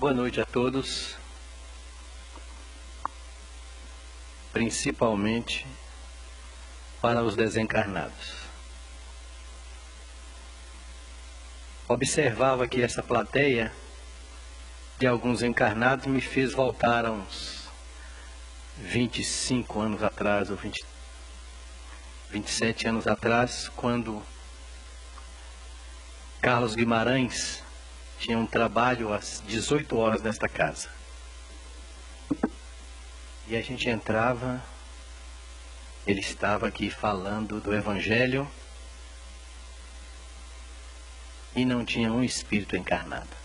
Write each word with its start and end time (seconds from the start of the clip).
Boa 0.00 0.14
noite 0.14 0.40
a 0.40 0.46
todos, 0.46 1.14
principalmente 4.50 5.66
para 7.02 7.22
os 7.22 7.36
desencarnados. 7.36 8.32
Observava 11.86 12.66
que 12.66 12.80
essa 12.80 13.02
plateia 13.02 13.70
de 14.98 15.06
alguns 15.06 15.42
encarnados 15.42 16.06
me 16.06 16.22
fez 16.22 16.54
voltar 16.54 17.04
a 17.04 17.10
uns 17.10 17.68
25 18.78 19.80
anos 19.80 20.02
atrás, 20.02 20.48
ou 20.48 20.56
20, 20.56 20.82
27 22.30 22.88
anos 22.88 23.06
atrás, 23.06 23.68
quando 23.76 24.22
Carlos 26.40 26.74
Guimarães 26.74 27.62
tinha 28.20 28.36
um 28.36 28.46
trabalho 28.46 29.14
às 29.14 29.42
18 29.46 29.96
horas 29.96 30.22
nesta 30.22 30.46
casa. 30.46 30.90
E 33.48 33.56
a 33.56 33.62
gente 33.62 33.88
entrava, 33.88 34.62
ele 36.06 36.20
estava 36.20 36.68
aqui 36.68 36.90
falando 36.90 37.60
do 37.60 37.74
Evangelho 37.74 38.46
e 41.56 41.64
não 41.64 41.82
tinha 41.82 42.12
um 42.12 42.22
espírito 42.22 42.76
encarnado. 42.76 43.40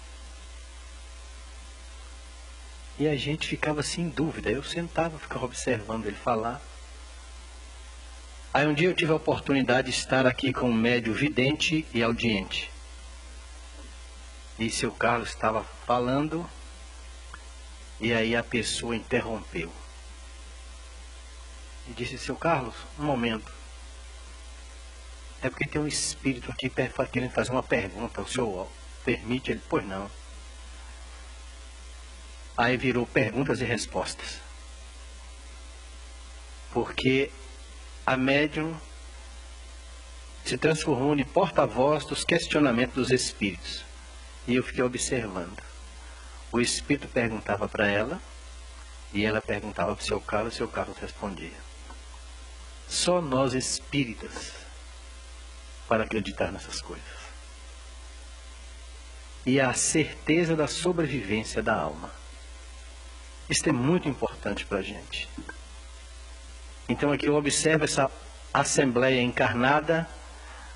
E 2.99 3.07
a 3.07 3.15
gente 3.15 3.47
ficava 3.47 3.79
assim 3.79 4.03
em 4.03 4.09
dúvida. 4.09 4.49
Eu 4.49 4.61
sentava, 4.61 5.17
ficava 5.17 5.45
observando 5.45 6.05
ele 6.05 6.17
falar. 6.17 6.61
Aí 8.53 8.67
um 8.67 8.73
dia 8.73 8.89
eu 8.89 8.93
tive 8.93 9.11
a 9.11 9.15
oportunidade 9.15 9.89
de 9.89 9.97
estar 9.97 10.25
aqui 10.25 10.51
com 10.53 10.69
um 10.69 10.73
médio 10.73 11.13
vidente 11.13 11.85
e 11.93 12.03
audiente. 12.03 12.74
E 14.57 14.69
seu 14.69 14.91
Carlos 14.91 15.29
estava 15.29 15.63
falando, 15.85 16.49
e 17.99 18.13
aí 18.13 18.35
a 18.35 18.43
pessoa 18.43 18.95
interrompeu. 18.95 19.71
E 21.87 21.93
disse, 21.93 22.17
seu 22.17 22.35
Carlos, 22.35 22.75
um 22.97 23.03
momento. 23.03 23.51
É 25.41 25.49
porque 25.49 25.69
tem 25.69 25.79
um 25.79 25.87
espírito 25.87 26.51
aqui 26.51 26.71
querendo 27.11 27.31
fazer 27.31 27.51
uma 27.51 27.61
pergunta. 27.61 28.21
O 28.21 28.27
senhor 28.27 28.67
permite? 29.03 29.51
Ele, 29.51 29.61
pois 29.69 29.85
não. 29.85 30.09
Aí 32.57 32.77
virou 32.77 33.05
perguntas 33.05 33.61
e 33.61 33.65
respostas. 33.65 34.39
Porque 36.71 37.31
a 38.05 38.17
médium 38.17 38.75
se 40.43 40.57
transformou 40.57 41.15
em 41.15 41.23
porta-voz 41.23 42.05
dos 42.05 42.23
questionamentos 42.23 42.95
dos 42.95 43.11
espíritos. 43.11 43.84
E 44.47 44.55
eu 44.55 44.63
fiquei 44.63 44.83
observando. 44.83 45.61
O 46.51 46.61
espírito 46.61 47.07
perguntava 47.07 47.67
para 47.67 47.87
ela, 47.87 48.21
e 49.13 49.25
ela 49.25 49.41
perguntava 49.41 49.95
para 49.95 50.03
o 50.03 50.05
seu 50.05 50.21
Carlos, 50.21 50.53
e 50.53 50.55
o 50.55 50.57
seu 50.57 50.67
Carlos 50.67 50.97
respondia. 50.97 51.57
Só 52.87 53.21
nós 53.21 53.53
espíritas 53.53 54.53
para 55.87 56.03
acreditar 56.03 56.51
nessas 56.51 56.81
coisas. 56.81 57.03
E 59.45 59.59
a 59.59 59.73
certeza 59.73 60.55
da 60.55 60.67
sobrevivência 60.67 61.61
da 61.61 61.75
alma. 61.75 62.11
Isso 63.49 63.67
é 63.69 63.71
muito 63.71 64.09
importante 64.09 64.65
para 64.65 64.79
a 64.79 64.81
gente. 64.81 65.29
Então 66.89 67.11
aqui 67.11 67.27
eu 67.27 67.35
observo 67.35 67.83
essa 67.83 68.09
assembleia 68.53 69.21
encarnada 69.21 70.07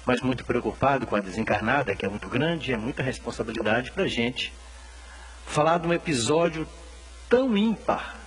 mas 0.06 0.22
muito 0.22 0.44
preocupado 0.46 1.06
com 1.06 1.16
a 1.16 1.20
desencarnada, 1.20 1.96
que 1.96 2.06
é 2.06 2.10
muito 2.10 2.28
grande, 2.28 2.74
é 2.74 2.78
muita 2.78 3.04
responsabilidade 3.04 3.92
para 3.92 4.04
a 4.04 4.08
gente 4.08 4.54
falar 5.46 5.80
de 5.80 5.88
um 5.88 5.94
episódio 5.94 6.68
tão 7.28 7.58
ímpar 7.58 8.18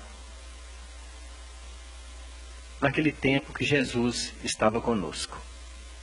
naquele 2.81 3.13
tempo 3.13 3.53
que 3.53 3.65
Jesus 3.65 4.33
estava 4.43 4.81
conosco, 4.81 5.41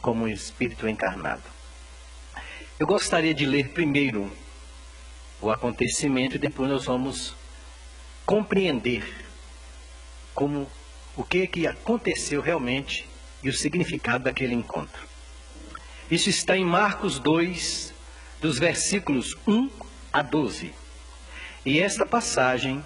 como 0.01 0.27
Espírito 0.27 0.87
encarnado. 0.87 1.43
Eu 2.79 2.87
gostaria 2.87 3.33
de 3.33 3.45
ler 3.45 3.69
primeiro 3.69 4.31
o 5.41 5.51
acontecimento 5.51 6.37
e 6.37 6.39
depois 6.39 6.69
nós 6.69 6.85
vamos 6.85 7.35
compreender 8.25 9.03
como 10.33 10.69
o 11.17 11.23
que 11.23 11.45
que 11.47 11.67
aconteceu 11.67 12.39
realmente 12.39 13.05
e 13.43 13.49
o 13.49 13.53
significado 13.53 14.23
daquele 14.23 14.53
encontro. 14.53 15.08
Isso 16.11 16.27
está 16.27 16.57
em 16.57 16.65
Marcos 16.65 17.19
2, 17.19 17.93
dos 18.41 18.57
versículos 18.57 19.37
1 19.47 19.69
a 20.11 20.23
12. 20.23 20.73
E 21.63 21.79
esta 21.79 22.03
passagem, 22.03 22.83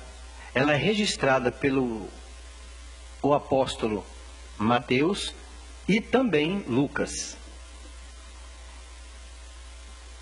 ela 0.54 0.74
é 0.74 0.76
registrada 0.76 1.50
pelo 1.50 2.10
o 3.22 3.34
apóstolo 3.34 4.06
Mateus 4.58 5.34
e 5.88 6.02
também 6.02 6.66
Lucas. 6.68 7.38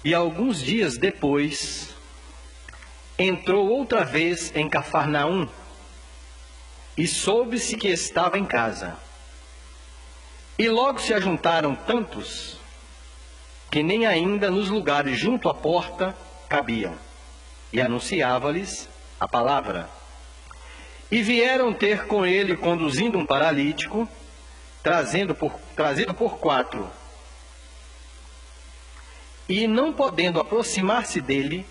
E 0.06 0.14
alguns 0.14 0.62
dias 0.62 0.96
depois, 0.96 1.90
entrou 3.18 3.68
outra 3.68 4.06
vez 4.06 4.56
em 4.56 4.70
Cafarnaum 4.70 5.50
e 6.96 7.08
soube-se 7.08 7.76
que 7.78 7.88
estava 7.88 8.38
em 8.38 8.46
casa. 8.46 8.96
E 10.56 10.70
logo 10.70 11.00
se 11.00 11.16
ajuntaram 11.16 11.74
tantos 11.74 12.61
que 13.72 13.82
nem 13.82 14.06
ainda 14.06 14.52
nos 14.52 14.70
lugares 14.70 15.18
junto 15.18 15.48
à 15.48 15.54
porta 15.54 16.14
cabiam, 16.50 16.94
e 17.72 17.80
anunciava-lhes 17.80 18.90
a 19.18 19.26
palavra. 19.26 19.90
E 21.10 21.22
vieram 21.22 21.74
ter 21.74 22.06
com 22.06 22.26
ele, 22.26 22.58
conduzindo 22.58 23.18
um 23.18 23.26
paralítico, 23.26 24.08
trazendo 24.84 25.34
por, 25.34 25.54
trazido 25.74 26.14
por 26.14 26.38
quatro. 26.38 26.90
E 29.48 29.68
não 29.68 29.94
podendo 29.94 30.40
aproximar-se 30.40 31.22
dele, 31.22 31.66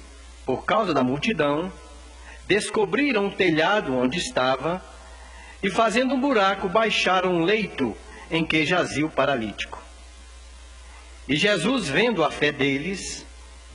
por 0.47 0.65
causa 0.65 0.94
da 0.94 1.03
multidão, 1.03 1.71
descobriram 2.47 3.27
o 3.27 3.33
telhado 3.33 3.94
onde 3.94 4.19
estava, 4.19 4.83
e 5.62 5.71
fazendo 5.71 6.15
um 6.15 6.21
buraco, 6.21 6.66
baixaram 6.66 7.34
um 7.34 7.44
leito 7.44 7.94
em 8.31 8.44
que 8.44 8.65
jazia 8.65 9.05
o 9.05 9.10
paralítico. 9.10 9.90
E 11.29 11.37
Jesus, 11.37 11.89
vendo 11.89 12.25
a 12.25 12.31
fé 12.31 12.51
deles, 12.51 13.25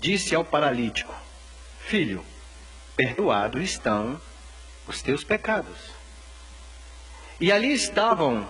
disse 0.01 0.35
ao 0.35 0.43
paralítico: 0.43 1.13
Filho, 1.79 2.25
perdoados 2.95 3.61
estão 3.63 4.19
os 4.87 5.01
teus 5.01 5.23
pecados. 5.23 5.77
E 7.39 7.51
ali 7.51 7.73
estavam 7.73 8.47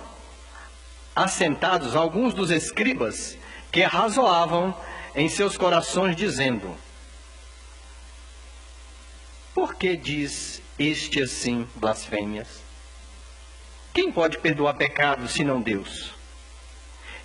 assentados 1.15 1.95
alguns 1.95 2.33
dos 2.33 2.51
escribas 2.51 3.37
que 3.71 3.83
arrazoavam 3.83 4.75
em 5.15 5.29
seus 5.29 5.57
corações, 5.57 6.15
dizendo: 6.15 6.75
Por 9.53 9.75
que 9.75 9.95
diz 9.95 10.61
este 10.77 11.21
assim 11.21 11.67
blasfêmias? 11.75 12.63
Quem 13.93 14.11
pode 14.11 14.39
perdoar 14.39 14.73
pecados 14.73 15.31
senão 15.31 15.61
Deus? 15.61 16.14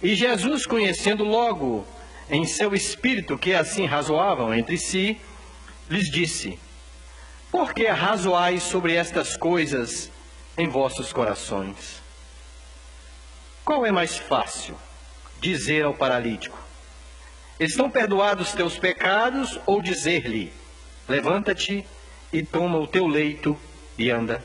E 0.03 0.15
Jesus, 0.15 0.65
conhecendo 0.65 1.25
logo 1.25 1.87
em 2.31 2.47
seu 2.47 2.75
espírito 2.75 3.37
que 3.37 3.53
assim 3.55 3.85
razoavam 3.85 4.55
entre 4.55 4.79
si, 4.79 5.21
lhes 5.91 6.11
disse: 6.11 6.59
Por 7.51 7.75
que 7.75 7.87
razoais 7.87 8.63
sobre 8.63 8.95
estas 8.95 9.37
coisas 9.37 10.11
em 10.57 10.69
vossos 10.69 11.13
corações? 11.13 12.01
Qual 13.65 13.85
é 13.85 13.93
mais 13.93 14.17
fácil 14.17 14.75
dizer 15.41 15.85
ao 15.85 15.95
paralítico: 15.95 16.59
Estão 17.59 17.91
perdoados 17.91 18.53
teus 18.53 18.79
pecados, 18.79 19.61
ou 19.67 19.83
dizer-lhe: 19.83 20.51
Levanta-te 21.07 21.85
e 22.33 22.43
toma 22.43 22.79
o 22.79 22.87
teu 22.87 23.07
leito 23.07 23.59
e 23.99 24.11
anda? 24.11 24.43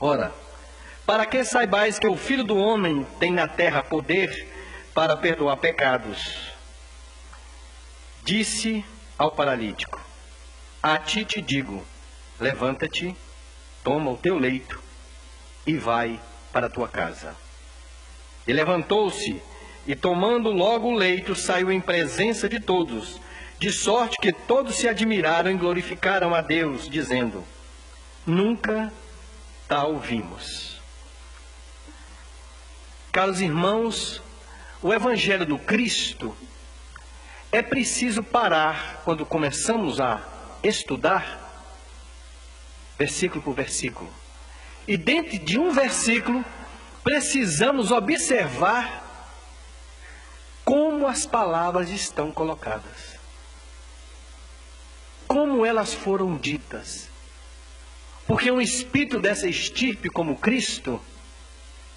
Ora, 0.00 0.32
para 1.06 1.24
que 1.24 1.44
saibais 1.44 1.98
que 1.98 2.08
o 2.08 2.16
Filho 2.16 2.42
do 2.42 2.58
Homem 2.58 3.06
tem 3.20 3.30
na 3.30 3.46
terra 3.46 3.82
poder 3.82 4.48
para 4.92 5.16
perdoar 5.16 5.56
pecados. 5.56 6.50
Disse 8.24 8.84
ao 9.16 9.30
paralítico: 9.30 10.00
A 10.82 10.98
ti 10.98 11.24
te 11.24 11.40
digo, 11.40 11.84
levanta-te, 12.40 13.16
toma 13.84 14.10
o 14.10 14.16
teu 14.16 14.36
leito 14.36 14.82
e 15.64 15.76
vai 15.76 16.20
para 16.52 16.66
a 16.66 16.70
tua 16.70 16.88
casa. 16.88 17.36
E 18.46 18.52
levantou-se 18.52 19.40
e, 19.86 19.94
tomando 19.94 20.50
logo 20.50 20.88
o 20.88 20.94
leito, 20.96 21.36
saiu 21.36 21.70
em 21.70 21.80
presença 21.80 22.48
de 22.48 22.58
todos, 22.58 23.20
de 23.60 23.70
sorte 23.70 24.18
que 24.20 24.32
todos 24.32 24.74
se 24.74 24.88
admiraram 24.88 25.52
e 25.52 25.56
glorificaram 25.56 26.34
a 26.34 26.40
Deus, 26.40 26.88
dizendo: 26.88 27.44
Nunca 28.26 28.92
tal 29.68 29.98
vimos. 29.98 30.65
Caros 33.16 33.40
irmãos, 33.40 34.20
o 34.82 34.92
Evangelho 34.92 35.46
do 35.46 35.58
Cristo 35.58 36.36
é 37.50 37.62
preciso 37.62 38.22
parar 38.22 39.00
quando 39.06 39.24
começamos 39.24 40.02
a 40.02 40.22
estudar 40.62 41.40
versículo 42.98 43.40
por 43.40 43.54
versículo. 43.54 44.12
E 44.86 44.98
dentro 44.98 45.38
de 45.38 45.58
um 45.58 45.70
versículo, 45.70 46.44
precisamos 47.02 47.90
observar 47.90 49.02
como 50.62 51.06
as 51.06 51.24
palavras 51.24 51.88
estão 51.88 52.30
colocadas. 52.30 53.18
Como 55.26 55.64
elas 55.64 55.94
foram 55.94 56.36
ditas. 56.36 57.08
Porque 58.26 58.50
um 58.50 58.60
espírito 58.60 59.18
dessa 59.18 59.48
estirpe 59.48 60.10
como 60.10 60.36
Cristo, 60.36 61.00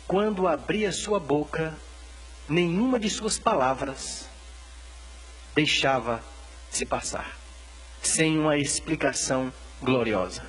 quando 0.10 0.48
abria 0.48 0.92
sua 0.92 1.20
boca, 1.20 1.78
nenhuma 2.50 3.00
de 3.00 3.12
suas 3.12 3.38
palavras 3.38 4.28
deixava 5.54 6.24
se 6.68 6.84
passar, 6.84 7.38
sem 8.02 8.40
uma 8.40 8.58
explicação 8.58 9.54
gloriosa. 9.80 10.44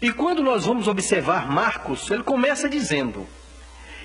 E 0.00 0.12
quando 0.12 0.40
nós 0.40 0.64
vamos 0.64 0.86
observar 0.86 1.50
Marcos, 1.50 2.08
ele 2.12 2.22
começa 2.22 2.68
dizendo: 2.68 3.26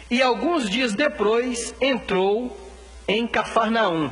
E 0.09 0.19
alguns 0.19 0.67
dias 0.67 0.95
depois 0.95 1.75
entrou 1.79 2.59
em 3.07 3.27
Cafarnaum. 3.27 4.11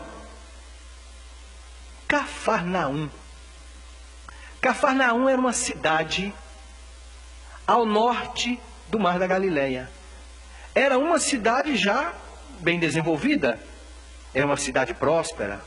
Cafarnaum. 2.07 3.09
Cafarnaum 4.61 5.27
era 5.27 5.41
uma 5.41 5.53
cidade 5.53 6.31
ao 7.65 7.87
norte 7.87 8.59
do 8.87 8.99
Mar 8.99 9.17
da 9.17 9.25
Galileia. 9.25 9.96
Era 10.77 10.99
uma 10.99 11.17
cidade 11.17 11.75
já 11.75 12.13
bem 12.59 12.79
desenvolvida, 12.79 13.59
era 14.31 14.45
uma 14.45 14.57
cidade 14.57 14.93
próspera. 14.93 15.59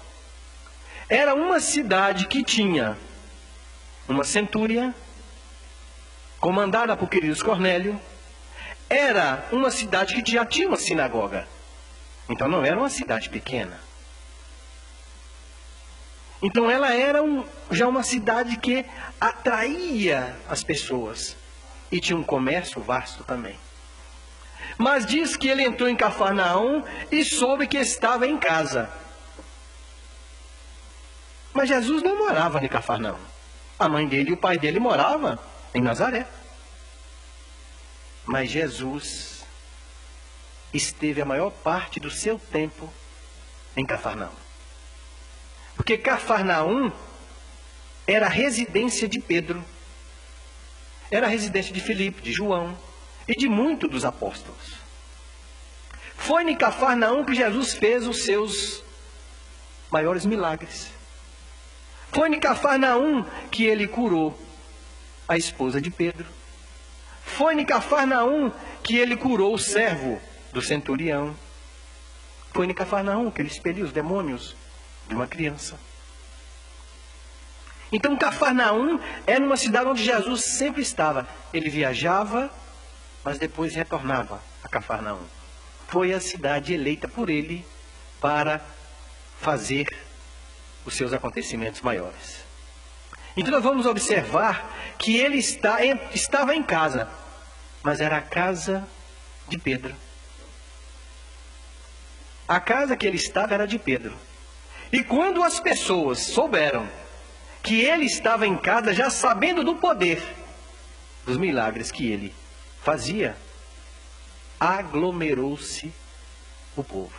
Era 1.08 1.34
uma 1.34 1.58
cidade 1.58 2.28
que 2.28 2.44
tinha 2.44 2.96
uma 4.08 4.22
centúria, 4.22 4.94
comandada 6.38 6.96
por 6.96 7.08
Queridos 7.08 7.42
Cornélio, 7.42 8.00
era 8.88 9.48
uma 9.50 9.72
cidade 9.72 10.22
que 10.22 10.30
já 10.30 10.46
tinha 10.46 10.68
uma 10.68 10.76
sinagoga. 10.76 11.44
Então 12.28 12.46
não 12.46 12.64
era 12.64 12.78
uma 12.78 12.88
cidade 12.88 13.28
pequena. 13.30 13.80
Então 16.40 16.70
ela 16.70 16.94
era 16.94 17.20
um, 17.20 17.44
já 17.68 17.88
uma 17.88 18.04
cidade 18.04 18.56
que 18.58 18.86
atraía 19.20 20.36
as 20.48 20.62
pessoas 20.62 21.36
e 21.90 21.98
tinha 21.98 22.16
um 22.16 22.22
comércio 22.22 22.80
vasto 22.80 23.24
também. 23.24 23.58
Mas 24.81 25.05
diz 25.05 25.37
que 25.37 25.47
ele 25.47 25.62
entrou 25.62 25.91
em 25.91 25.94
Cafarnaum 25.94 26.82
e 27.12 27.23
soube 27.23 27.67
que 27.67 27.77
estava 27.77 28.27
em 28.27 28.38
casa. 28.38 28.91
Mas 31.53 31.69
Jesus 31.69 32.03
não 32.03 32.17
morava 32.17 32.65
em 32.65 32.69
Cafarnaum. 32.69 33.19
A 33.79 33.91
mãe 33.91 34.09
dele 34.09 34.31
e 34.31 34.32
o 34.32 34.38
pai 34.38 34.56
dele 34.56 34.81
moravam 34.81 35.38
em 35.75 35.82
Nazaré. 35.82 36.27
Mas 38.25 38.50
Jesus 38.50 39.44
esteve 40.73 41.21
a 41.21 41.27
maior 41.27 41.50
parte 41.50 42.00
do 42.00 42.11
seu 42.11 42.38
tempo 42.38 42.91
em 43.77 43.85
Cafarnaum. 43.85 44.32
Porque 45.77 45.99
Cafarnaum 45.99 46.91
era 48.06 48.25
a 48.25 48.31
residência 48.31 49.06
de 49.06 49.21
Pedro, 49.21 49.62
era 51.11 51.27
a 51.27 51.31
residência 51.31 51.71
de 51.71 51.82
Filipe, 51.82 52.23
de 52.23 52.32
João 52.32 52.79
e 53.31 53.37
de 53.37 53.49
muitos 53.49 53.88
dos 53.88 54.05
apóstolos. 54.05 54.75
Foi 56.17 56.43
em 56.43 56.56
Cafarnaum 56.56 57.25
que 57.25 57.32
Jesus 57.32 57.75
fez 57.75 58.06
os 58.06 58.25
seus 58.25 58.82
maiores 59.88 60.27
milagres. 60.27 60.91
Foi 62.11 62.29
em 62.29 62.41
Cafarnaum 62.41 63.25
que 63.50 63.65
ele 63.65 63.87
curou 63.87 64.37
a 65.29 65.37
esposa 65.37 65.81
de 65.81 65.93
Pedro. 65.93 66.27
Foi 67.25 67.55
em 67.55 67.65
Cafarnaum 67.65 68.50
que 68.82 68.97
ele 68.97 69.17
curou 69.17 69.55
o 69.55 69.59
servo 69.59 70.21
do 70.53 70.61
centurião. 70.61 71.35
Foi 72.53 72.67
em 72.67 72.75
Cafarnaum 72.75 73.31
que 73.31 73.41
ele 73.41 73.49
expeliu 73.49 73.87
os 73.87 73.93
demônios 73.93 74.56
de 75.09 75.15
uma 75.15 75.29
criança. 75.29 75.79
Então 77.93 78.17
Cafarnaum 78.17 78.99
era 79.25 79.44
uma 79.44 79.56
cidade 79.56 79.88
onde 79.88 80.03
Jesus 80.03 80.44
sempre 80.44 80.82
estava. 80.82 81.29
Ele 81.53 81.71
viajava, 81.71 82.50
mas 83.25 83.38
depois 83.38 83.75
retornava 83.75 84.43
a 84.62 84.69
Cafarnaum. 84.69 85.25
Foi 85.88 86.12
a 86.12 86.20
cidade 86.20 86.72
eleita 86.72 87.08
por 87.08 87.28
ele 87.28 87.67
para 88.20 88.61
fazer 89.40 89.87
os 90.84 90.94
seus 90.94 91.12
acontecimentos 91.12 91.81
maiores. 91.81 92.44
Então 93.37 93.52
nós 93.52 93.62
vamos 93.62 93.87
observar 93.87 94.94
que 94.99 95.17
ele 95.17 95.38
está, 95.38 95.78
estava 96.14 96.55
em 96.55 96.62
casa, 96.62 97.08
mas 97.82 98.00
era 98.00 98.19
a 98.19 98.22
casa 98.22 98.87
de 99.49 99.58
Pedro. 99.58 99.94
A 102.46 102.58
casa 102.61 102.96
que 102.96 103.06
ele 103.06 103.17
estava 103.17 103.55
era 103.55 103.67
de 103.67 103.78
Pedro. 103.78 104.17
E 104.93 105.05
quando 105.05 105.43
as 105.43 105.61
pessoas 105.61 106.19
souberam 106.19 106.88
que 107.62 107.81
ele 107.81 108.05
estava 108.05 108.46
em 108.46 108.56
casa, 108.56 108.93
já 108.93 109.08
sabendo 109.08 109.62
do 109.62 109.76
poder 109.76 110.20
dos 111.25 111.37
milagres 111.37 111.93
que 111.93 112.11
ele 112.11 112.34
fazia, 112.82 113.37
aglomerou-se 114.59 115.93
o 116.77 116.82
povo. 116.82 117.12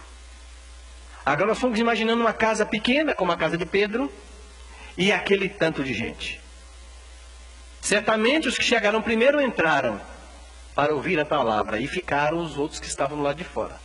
Agora 1.26 1.48
nós 1.48 1.60
fomos 1.60 1.80
imaginando 1.80 2.22
uma 2.22 2.34
casa 2.34 2.66
pequena, 2.66 3.14
como 3.14 3.32
a 3.32 3.38
casa 3.38 3.58
de 3.58 3.66
Pedro, 3.66 4.12
e 4.98 5.12
aquele 5.12 5.48
tanto 5.48 5.84
de 5.84 5.94
gente. 5.94 6.42
Certamente 7.82 8.48
os 8.48 8.58
que 8.58 8.64
chegaram 8.64 9.02
primeiro 9.02 9.42
entraram 9.42 10.00
para 10.76 10.94
ouvir 10.94 11.20
a 11.20 11.26
palavra 11.26 11.80
e 11.80 11.88
ficaram 11.88 12.40
os 12.40 12.58
outros 12.58 12.80
que 12.80 12.88
estavam 12.88 13.18
do 13.18 13.24
lado 13.24 13.38
de 13.38 13.44
fora. 13.44 13.80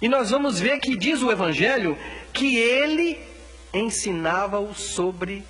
E 0.00 0.08
nós 0.08 0.30
vamos 0.30 0.60
ver 0.60 0.78
que 0.78 0.96
diz 0.96 1.22
o 1.22 1.30
Evangelho 1.30 1.98
que 2.32 2.56
ele 2.56 3.20
ensinava-os 3.72 4.78
sobre 4.78 5.44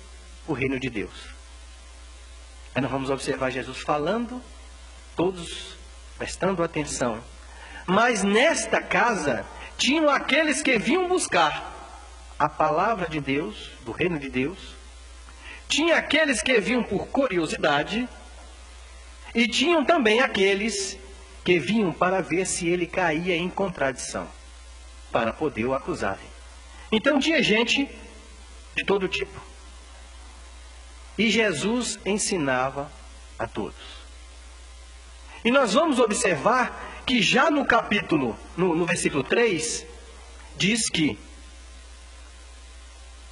o 0.47 0.53
reino 0.53 0.79
de 0.79 0.89
Deus. 0.89 1.29
Aí 2.73 2.81
nós 2.81 2.91
vamos 2.91 3.09
observar 3.09 3.51
Jesus 3.51 3.79
falando, 3.79 4.41
todos 5.19 5.75
prestando 6.17 6.63
atenção. 6.63 7.21
Mas 7.85 8.23
nesta 8.23 8.81
casa 8.81 9.45
tinham 9.77 10.09
aqueles 10.09 10.61
que 10.61 10.79
vinham 10.79 11.09
buscar 11.09 11.75
a 12.39 12.47
palavra 12.47 13.09
de 13.09 13.19
Deus, 13.19 13.69
do 13.81 13.91
reino 13.91 14.17
de 14.17 14.29
Deus, 14.29 14.57
tinha 15.67 15.97
aqueles 15.97 16.41
que 16.41 16.57
vinham 16.61 16.81
por 16.81 17.07
curiosidade, 17.07 18.07
e 19.35 19.45
tinham 19.45 19.83
também 19.83 20.21
aqueles 20.21 20.97
que 21.43 21.59
vinham 21.59 21.91
para 21.91 22.21
ver 22.21 22.45
se 22.45 22.69
ele 22.69 22.87
caía 22.87 23.35
em 23.35 23.49
contradição, 23.49 24.25
para 25.11 25.33
poder 25.33 25.65
o 25.65 25.73
acusarem. 25.73 26.29
Então 26.89 27.19
tinha 27.19 27.43
gente 27.43 27.89
de 28.73 28.85
todo 28.85 29.09
tipo. 29.09 29.37
E 31.17 31.29
Jesus 31.29 31.99
ensinava 32.05 32.89
a 33.37 33.45
todos. 33.45 33.98
E 35.43 35.51
nós 35.51 35.73
vamos 35.73 35.99
observar 35.99 37.03
que 37.05 37.21
já 37.21 37.49
no 37.49 37.65
capítulo, 37.65 38.37
no, 38.57 38.75
no 38.75 38.85
versículo 38.85 39.23
3, 39.23 39.85
diz 40.57 40.89
que 40.89 41.17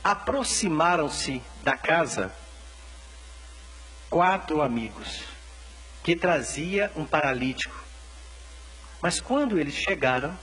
aproximaram-se 0.03 1.41
da 1.63 1.75
casa 1.75 2.33
quatro 4.09 4.61
amigos 4.61 5.23
que 6.01 6.15
trazia 6.15 6.89
um 6.95 7.05
paralítico. 7.05 7.75
Mas 9.01 9.19
quando 9.19 9.59
eles 9.59 9.73
chegaram, 9.73 10.37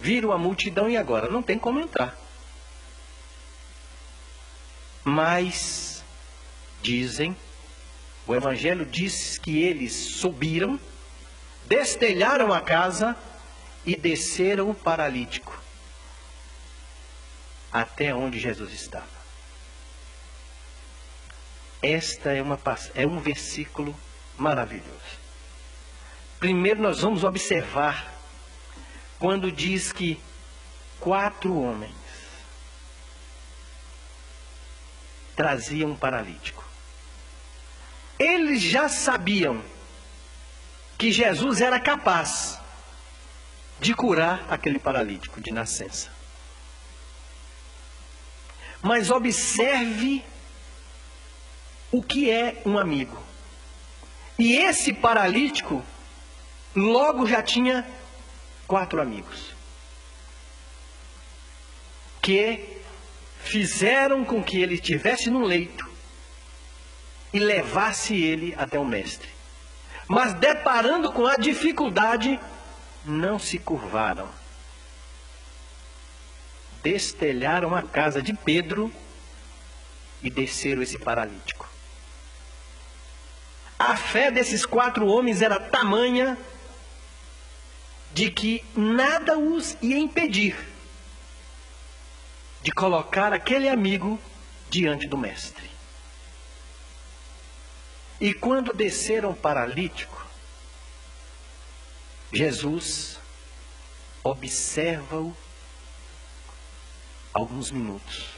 viram 0.00 0.32
a 0.32 0.38
multidão 0.38 0.88
e 0.88 0.96
agora 0.96 1.30
não 1.30 1.42
tem 1.42 1.58
como 1.58 1.78
entrar. 1.78 2.16
Mas 5.04 6.02
dizem, 6.82 7.36
o 8.26 8.34
evangelho 8.34 8.84
diz 8.84 9.38
que 9.38 9.62
eles 9.62 9.92
subiram, 9.92 10.80
destelharam 11.66 12.52
a 12.52 12.60
casa 12.60 13.16
e 13.84 13.96
desceram 13.96 14.70
o 14.70 14.74
paralítico 14.74 15.56
até 17.72 18.14
onde 18.14 18.38
Jesus 18.38 18.72
estava. 18.72 19.16
Esta 21.82 22.32
é, 22.32 22.42
uma, 22.42 22.58
é 22.94 23.06
um 23.06 23.20
versículo 23.20 23.94
maravilhoso. 24.36 25.20
Primeiro 26.40 26.82
nós 26.82 27.00
vamos 27.00 27.22
observar 27.22 28.12
quando 29.18 29.52
diz 29.52 29.92
que 29.92 30.20
quatro 30.98 31.56
homens 31.58 31.94
traziam 35.36 35.90
um 35.90 35.96
paralítico. 35.96 36.65
Eles 38.18 38.62
já 38.62 38.88
sabiam 38.88 39.62
que 40.96 41.12
Jesus 41.12 41.60
era 41.60 41.78
capaz 41.78 42.58
de 43.78 43.94
curar 43.94 44.46
aquele 44.48 44.78
paralítico 44.78 45.40
de 45.40 45.52
nascença. 45.52 46.10
Mas 48.82 49.10
observe 49.10 50.24
o 51.92 52.02
que 52.02 52.30
é 52.30 52.62
um 52.64 52.78
amigo. 52.78 53.22
E 54.38 54.56
esse 54.56 54.92
paralítico 54.92 55.84
logo 56.74 57.26
já 57.26 57.42
tinha 57.42 57.86
quatro 58.66 59.00
amigos 59.00 59.54
que 62.20 62.80
fizeram 63.44 64.24
com 64.24 64.42
que 64.42 64.60
ele 64.60 64.74
estivesse 64.74 65.30
no 65.30 65.44
leito 65.44 65.85
e 67.32 67.38
levasse 67.38 68.14
ele 68.14 68.54
até 68.56 68.78
o 68.78 68.84
mestre. 68.84 69.28
Mas 70.08 70.34
deparando 70.34 71.12
com 71.12 71.26
a 71.26 71.36
dificuldade, 71.36 72.38
não 73.04 73.38
se 73.38 73.58
curvaram. 73.58 74.28
Destelharam 76.82 77.74
a 77.74 77.82
casa 77.82 78.22
de 78.22 78.32
Pedro 78.32 78.92
e 80.22 80.30
desceram 80.30 80.82
esse 80.82 80.98
paralítico. 80.98 81.68
A 83.78 83.96
fé 83.96 84.30
desses 84.30 84.64
quatro 84.64 85.06
homens 85.06 85.42
era 85.42 85.60
tamanha 85.60 86.38
de 88.14 88.30
que 88.30 88.64
nada 88.74 89.38
os 89.38 89.76
ia 89.82 89.98
impedir 89.98 90.56
de 92.62 92.72
colocar 92.72 93.32
aquele 93.32 93.68
amigo 93.68 94.18
diante 94.70 95.06
do 95.06 95.16
Mestre. 95.16 95.75
E 98.20 98.32
quando 98.32 98.72
desceram 98.72 99.34
paralítico, 99.34 100.24
Jesus 102.32 103.18
observa-o 104.24 105.36
alguns 107.32 107.70
minutos. 107.70 108.30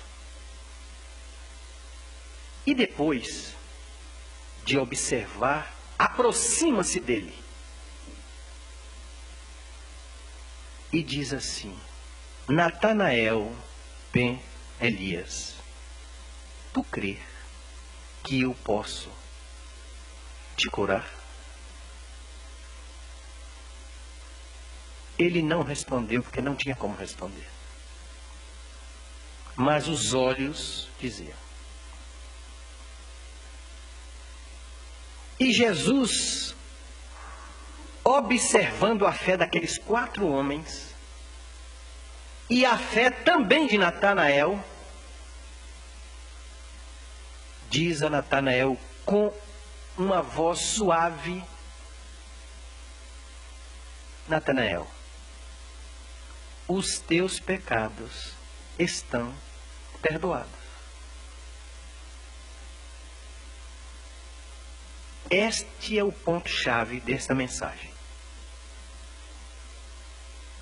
E 2.67 2.75
depois 2.75 3.55
de 4.65 4.77
observar, 4.77 5.75
aproxima-se 5.99 7.01
dele 7.01 7.35
e 10.93 11.03
diz 11.03 11.33
assim: 11.33 11.79
Natanael 12.49 13.55
ben 14.13 14.43
Elias, 14.81 15.55
tu 16.73 16.83
crê 16.83 17.19
que 18.25 18.43
eu 18.43 18.55
posso 18.65 19.18
te 20.59 20.69
curar? 20.69 21.09
Ele 25.19 25.43
não 25.43 25.63
respondeu 25.63 26.23
porque 26.23 26.43
não 26.43 26.55
tinha 26.55 26.77
como 26.77 26.97
responder. 26.97 27.49
Mas 29.57 29.89
os 29.89 30.15
olhos 30.15 30.89
diziam. 31.01 31.37
E 35.41 35.53
Jesus, 35.53 36.55
observando 38.05 39.07
a 39.07 39.13
fé 39.13 39.37
daqueles 39.37 39.79
quatro 39.79 40.27
homens, 40.27 40.95
e 42.51 42.65
a 42.65 42.77
fé 42.79 43.11
também 43.11 43.67
de 43.67 43.79
Natanael, 43.79 44.63
diz 47.71 48.03
a 48.03 48.11
Natanael 48.11 48.77
com 49.05 49.33
uma 49.99 50.23
voz 50.23 50.61
suave: 50.61 51.45
Natanael, 54.29 54.87
os 56.69 56.99
teus 57.01 57.41
pecados 57.41 58.33
estão 58.79 59.35
perdoados. 60.01 60.59
Este 65.31 65.99
é 65.99 66.05
o 66.05 66.13
ponto-chave 66.13 67.01
desta 67.01 67.35
mensagem. 67.35 67.93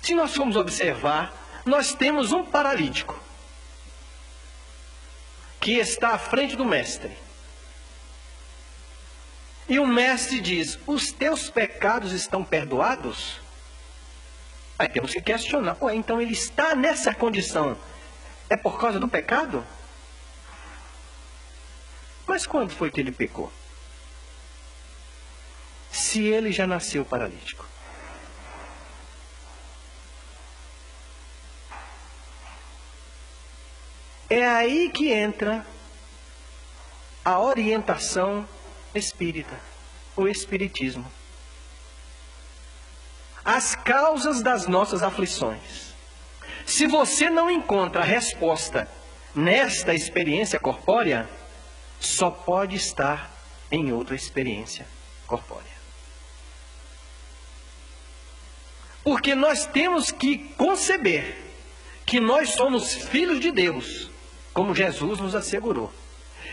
Se 0.01 0.13
nós 0.13 0.33
formos 0.35 0.55
observar, 0.55 1.33
nós 1.65 1.93
temos 1.93 2.31
um 2.31 2.43
paralítico 2.43 3.17
que 5.59 5.73
está 5.73 6.09
à 6.09 6.17
frente 6.17 6.55
do 6.55 6.65
mestre. 6.65 7.26
E 9.67 9.79
o 9.79 9.85
mestre 9.85 10.39
diz: 10.39 10.79
Os 10.85 11.11
teus 11.11 11.49
pecados 11.49 12.11
estão 12.11 12.43
perdoados? 12.43 13.39
Aí 14.79 14.87
temos 14.87 15.13
que 15.13 15.21
questionar: 15.21 15.77
Ué, 15.81 15.95
então 15.95 16.21
ele 16.21 16.33
está 16.33 16.75
nessa 16.75 17.13
condição. 17.13 17.77
É 18.49 18.55
por 18.55 18.79
causa 18.79 18.99
do 18.99 19.07
pecado? 19.07 19.65
Mas 22.25 22.45
quando 22.45 22.71
foi 22.71 22.89
que 22.89 23.01
ele 23.01 23.11
pecou? 23.11 23.51
se 25.97 26.23
ele 26.23 26.51
já 26.51 26.67
nasceu 26.67 27.03
paralítico? 27.03 27.65
É 34.29 34.45
aí 34.45 34.89
que 34.89 35.11
entra 35.11 35.65
a 37.23 37.39
orientação 37.39 38.47
espírita, 38.97 39.59
o 40.15 40.27
espiritismo. 40.27 41.05
As 43.43 43.75
causas 43.75 44.41
das 44.41 44.67
nossas 44.67 45.01
aflições. 45.03 45.93
Se 46.65 46.85
você 46.85 47.29
não 47.29 47.49
encontra 47.49 48.03
resposta 48.03 48.89
nesta 49.33 49.93
experiência 49.93 50.59
corpórea, 50.59 51.29
só 51.99 52.29
pode 52.29 52.75
estar 52.75 53.31
em 53.71 53.91
outra 53.93 54.15
experiência 54.15 54.85
corpórea. 55.25 55.77
Porque 59.03 59.33
nós 59.33 59.65
temos 59.65 60.11
que 60.11 60.37
conceber 60.57 61.37
que 62.05 62.19
nós 62.19 62.49
somos 62.49 62.93
filhos 62.93 63.39
de 63.39 63.51
Deus, 63.51 64.09
como 64.53 64.75
Jesus 64.75 65.19
nos 65.19 65.35
assegurou. 65.35 65.93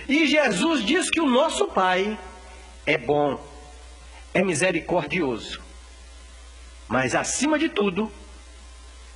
E 0.08 0.26
Jesus 0.26 0.84
diz 0.84 1.10
que 1.10 1.20
o 1.20 1.26
nosso 1.26 1.66
Pai 1.68 2.18
é 2.86 2.98
bom, 2.98 3.42
é 4.32 4.42
misericordioso, 4.42 5.60
mas 6.88 7.14
acima 7.14 7.58
de 7.58 7.68
tudo, 7.68 8.12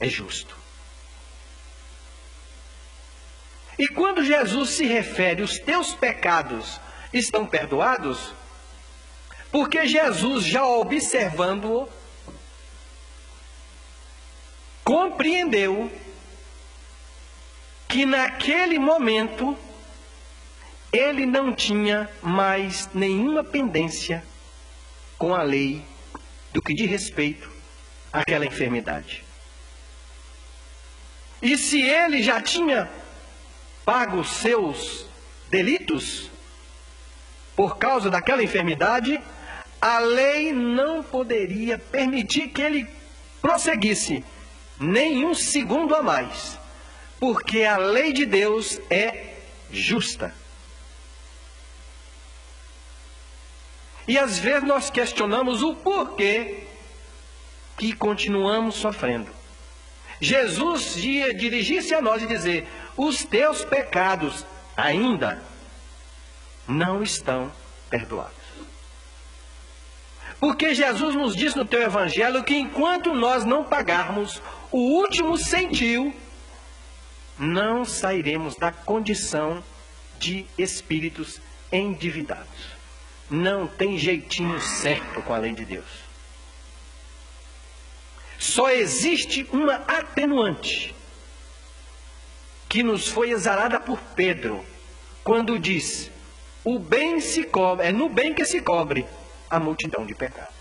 é 0.00 0.08
justo. 0.08 0.56
E 3.78 3.86
quando 3.88 4.24
Jesus 4.24 4.70
se 4.70 4.84
refere, 4.86 5.42
os 5.42 5.58
teus 5.58 5.94
pecados 5.94 6.80
estão 7.12 7.46
perdoados, 7.46 8.34
porque 9.52 9.86
Jesus, 9.86 10.44
já 10.44 10.64
observando-o, 10.66 11.88
compreendeu 14.84 15.90
que 17.86 18.04
naquele 18.04 18.78
momento 18.78 19.56
ele 20.92 21.26
não 21.26 21.54
tinha 21.54 22.08
mais 22.22 22.88
nenhuma 22.94 23.44
pendência 23.44 24.24
com 25.18 25.34
a 25.34 25.42
lei 25.42 25.82
do 26.52 26.62
que 26.62 26.74
diz 26.74 26.88
respeito 26.88 27.50
àquela 28.12 28.46
enfermidade. 28.46 29.24
E 31.42 31.56
se 31.56 31.80
ele 31.80 32.22
já 32.22 32.40
tinha 32.40 32.88
pago 33.84 34.18
os 34.20 34.28
seus 34.28 35.06
delitos 35.50 36.30
por 37.54 37.76
causa 37.76 38.10
daquela 38.10 38.42
enfermidade, 38.42 39.20
a 39.80 39.98
lei 39.98 40.52
não 40.52 41.02
poderia 41.02 41.78
permitir 41.78 42.48
que 42.48 42.62
ele 42.62 42.88
prosseguisse 43.40 44.24
nenhum 44.80 45.34
segundo 45.34 45.94
a 45.94 46.02
mais, 46.02 46.58
porque 47.18 47.64
a 47.64 47.76
lei 47.76 48.12
de 48.12 48.26
Deus 48.26 48.80
é 48.90 49.34
justa. 49.70 50.34
E 54.08 54.18
às 54.18 54.38
vezes 54.38 54.64
nós 54.66 54.88
questionamos 54.88 55.62
o 55.62 55.74
porquê 55.74 56.64
que 57.76 57.92
continuamos 57.92 58.76
sofrendo. 58.76 59.30
Jesus 60.18 60.96
ia 60.96 61.34
dirigir-se 61.34 61.94
a 61.94 62.00
nós 62.00 62.22
e 62.22 62.26
dizer: 62.26 62.66
os 62.96 63.22
teus 63.22 63.66
pecados 63.66 64.46
ainda 64.74 65.42
não 66.66 67.02
estão 67.02 67.52
perdoados. 67.90 68.32
Porque 70.40 70.74
Jesus 70.74 71.14
nos 71.14 71.36
diz 71.36 71.54
no 71.54 71.64
teu 71.64 71.82
evangelho 71.82 72.42
que 72.42 72.54
enquanto 72.54 73.12
nós 73.12 73.44
não 73.44 73.62
pagarmos 73.62 74.40
o 74.70 74.78
último 74.78 75.36
sentiu, 75.36 76.14
não 77.38 77.84
sairemos 77.84 78.56
da 78.56 78.72
condição 78.72 79.62
de 80.18 80.46
espíritos 80.56 81.40
endividados. 81.70 82.77
Não 83.30 83.66
tem 83.66 83.98
jeitinho 83.98 84.60
certo 84.60 85.20
com 85.22 85.34
a 85.34 85.38
lei 85.38 85.52
de 85.52 85.64
Deus. 85.64 86.08
Só 88.38 88.70
existe 88.70 89.46
uma 89.52 89.74
atenuante 89.74 90.94
que 92.68 92.82
nos 92.82 93.08
foi 93.08 93.30
exalada 93.30 93.80
por 93.80 93.98
Pedro, 94.14 94.64
quando 95.24 95.58
diz: 95.58 96.10
o 96.64 96.78
bem 96.78 97.20
se 97.20 97.44
cobre, 97.44 97.86
é 97.86 97.92
no 97.92 98.08
bem 98.08 98.32
que 98.32 98.44
se 98.44 98.60
cobre 98.60 99.06
a 99.50 99.58
multidão 99.58 100.06
de 100.06 100.14
pecados. 100.14 100.54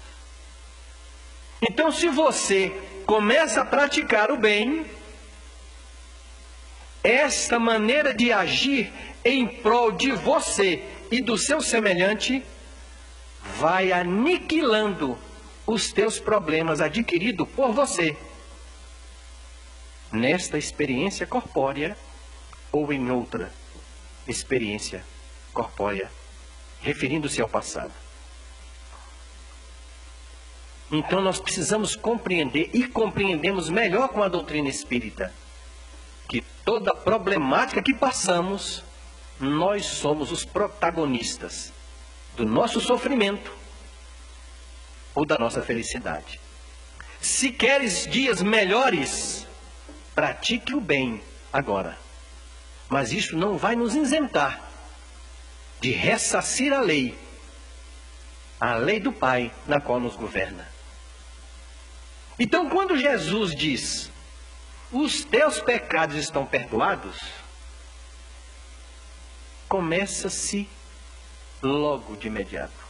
Então, 1.62 1.92
se 1.92 2.08
você 2.08 2.72
começa 3.06 3.62
a 3.62 3.66
praticar 3.66 4.32
o 4.32 4.38
bem, 4.38 4.86
esta 7.04 7.60
maneira 7.60 8.14
de 8.14 8.32
agir 8.32 8.92
em 9.24 9.48
prol 9.48 9.92
de 9.92 10.12
você 10.12 10.84
e 11.12 11.22
do 11.22 11.38
seu 11.38 11.62
semelhante 11.62 12.44
vai 13.56 13.92
aniquilando 13.92 15.18
os 15.66 15.92
teus 15.92 16.20
problemas 16.20 16.82
adquiridos 16.82 17.48
por 17.50 17.72
você 17.72 18.18
nesta 20.12 20.58
experiência 20.58 21.26
corpórea 21.26 21.98
ou 22.72 22.92
em 22.94 23.12
outra 23.12 23.52
experiência 24.28 25.04
corpórea, 25.54 26.12
referindo-se 26.82 27.42
ao 27.42 27.50
passado. 27.50 27.92
Então 30.92 31.20
nós 31.20 31.40
precisamos 31.40 31.96
compreender 31.96 32.70
e 32.74 32.88
compreendemos 32.88 33.70
melhor 33.70 34.08
com 34.10 34.24
a 34.24 34.30
doutrina 34.30 34.70
espírita 34.70 35.34
que 36.30 36.42
toda 36.64 36.94
problemática 36.94 37.82
que 37.82 37.94
passamos, 37.94 38.84
nós 39.40 39.86
somos 39.86 40.32
os 40.32 40.46
protagonistas 40.46 41.74
do 42.38 42.46
nosso 42.46 42.80
sofrimento 42.80 43.52
ou 45.14 45.26
da 45.26 45.38
nossa 45.40 45.62
felicidade. 45.64 46.40
Se 47.20 47.52
queres 47.52 48.06
dias 48.06 48.44
melhores, 48.44 49.48
pratique 50.14 50.76
o 50.76 50.80
bem 50.80 51.22
agora. 51.52 51.98
Mas 52.88 53.12
isso 53.12 53.36
não 53.36 53.58
vai 53.58 53.76
nos 53.76 53.96
isentar 53.96 54.62
de 55.82 55.92
ressarcir 55.92 56.72
a 56.72 56.80
lei, 56.80 57.18
a 58.60 58.76
lei 58.76 59.00
do 59.00 59.12
Pai 59.12 59.52
na 59.66 59.82
qual 59.82 60.00
nos 60.00 60.16
governa. 60.16 60.68
Então, 62.40 62.70
quando 62.70 62.96
Jesus 62.96 63.56
diz: 63.56 64.12
Os 64.92 65.26
teus 65.26 65.60
pecados 65.60 66.16
estão 66.16 66.46
perdoados, 66.46 67.18
começa-se 69.68 70.70
logo 71.62 72.16
de 72.16 72.28
imediato 72.28 72.88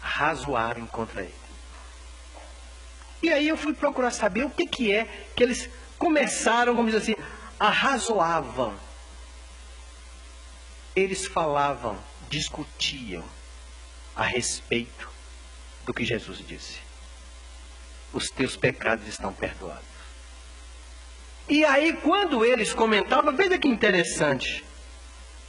razoarem 0.00 0.86
contra 0.86 1.22
ele. 1.22 1.34
E 3.22 3.30
aí 3.30 3.46
eu 3.48 3.56
fui 3.56 3.72
procurar 3.72 4.10
saber 4.10 4.44
o 4.44 4.50
que, 4.50 4.66
que 4.66 4.92
é 4.92 5.04
que 5.36 5.42
eles 5.42 5.70
começaram, 5.98 6.74
como 6.74 6.90
diz 6.90 7.00
assim, 7.00 7.14
arrazoavam. 7.58 8.74
Eles 10.94 11.24
falavam, 11.24 11.96
discutiam 12.28 13.24
a 14.16 14.24
respeito 14.24 15.08
do 15.84 15.94
que 15.94 16.04
Jesus 16.04 16.44
disse 16.46 16.92
os 18.12 18.30
teus 18.30 18.56
pecados 18.56 19.08
estão 19.08 19.32
perdoados. 19.32 19.82
E 21.48 21.64
aí, 21.64 21.94
quando 21.94 22.44
eles 22.44 22.72
comentavam, 22.72 23.34
veja 23.34 23.58
que 23.58 23.68
interessante. 23.68 24.64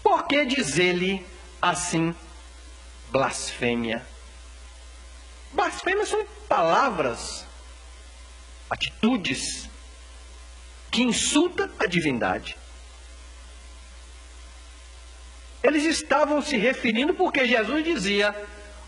Por 0.01 0.25
que 0.27 0.45
dizer-lhe 0.45 1.25
assim 1.63 2.13
blasfêmia? 3.09 4.05
Blasfêmia 5.53 6.05
são 6.05 6.25
palavras, 6.49 7.45
atitudes 8.69 9.69
que 10.91 11.03
insultam 11.03 11.69
a 11.79 11.87
divindade. 11.87 12.57
Eles 15.63 15.85
estavam 15.85 16.41
se 16.41 16.57
referindo 16.57 17.13
porque 17.13 17.47
Jesus 17.47 17.83
dizia: 17.85 18.35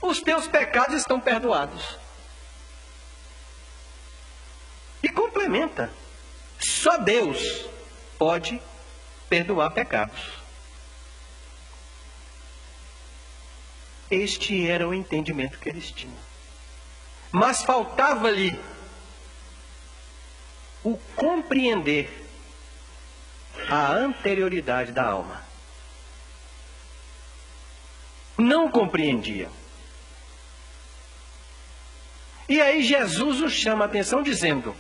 os 0.02 0.20
teus 0.20 0.46
pecados 0.46 0.98
estão 0.98 1.18
perdoados. 1.18 1.98
E 5.02 5.08
complementa: 5.08 5.90
só 6.60 6.98
Deus 6.98 7.70
pode 8.18 8.62
perdoar 9.30 9.72
pecados. 9.72 10.35
Este 14.10 14.68
era 14.68 14.88
o 14.88 14.94
entendimento 14.94 15.58
que 15.60 15.70
eles 15.70 15.92
tinham. 15.92 16.16
Mas 17.32 17.62
faltava-lhe 17.64 18.58
o 20.84 20.98
compreender 21.16 22.26
a 23.68 23.92
anterioridade 23.92 24.92
da 24.92 25.04
alma. 25.04 25.44
Não 28.38 28.70
compreendiam. 28.70 29.52
E 32.48 32.62
aí 32.62 32.84
Jesus 32.84 33.42
os 33.42 33.54
chama 33.54 33.86
a 33.86 33.88
atenção 33.88 34.22
dizendo: 34.22 34.76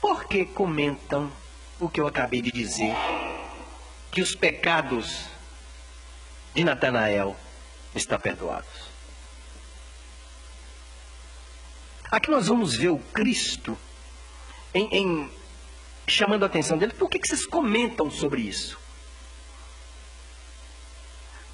por 0.00 0.24
que 0.24 0.46
comentam 0.46 1.30
o 1.78 1.88
que 1.88 2.00
eu 2.00 2.06
acabei 2.06 2.40
de 2.40 2.50
dizer? 2.50 2.94
Que 4.10 4.22
os 4.22 4.34
pecados 4.34 5.33
de 6.54 6.64
Natanael 6.64 7.36
estão 7.94 8.18
perdoados. 8.18 8.84
Aqui 12.10 12.30
nós 12.30 12.46
vamos 12.46 12.76
ver 12.76 12.90
o 12.90 12.98
Cristo 12.98 13.76
em, 14.72 14.88
em 14.92 15.30
chamando 16.06 16.44
a 16.44 16.46
atenção 16.46 16.78
dele. 16.78 16.92
Por 16.92 17.10
que, 17.10 17.18
que 17.18 17.26
vocês 17.26 17.44
comentam 17.44 18.10
sobre 18.10 18.42
isso? 18.42 18.78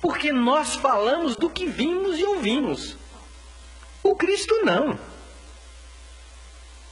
Porque 0.00 0.32
nós 0.32 0.74
falamos 0.74 1.36
do 1.36 1.48
que 1.48 1.66
vimos 1.66 2.18
e 2.18 2.24
ouvimos. 2.24 2.96
O 4.02 4.14
Cristo 4.16 4.54
não. 4.64 4.98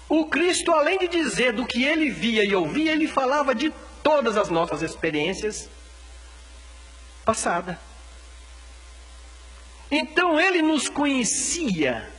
O 0.08 0.26
Cristo, 0.26 0.72
além 0.72 0.98
de 0.98 1.08
dizer 1.08 1.52
do 1.52 1.66
que 1.66 1.84
ele 1.84 2.10
via 2.10 2.44
e 2.44 2.54
ouvia, 2.54 2.92
ele 2.92 3.06
falava 3.06 3.54
de 3.54 3.72
todas 4.02 4.36
as 4.38 4.48
nossas 4.48 4.80
experiências 4.80 5.68
passadas. 7.24 7.76
Então 9.90 10.38
ele 10.38 10.60
nos 10.62 10.88
conhecia. 10.88 12.12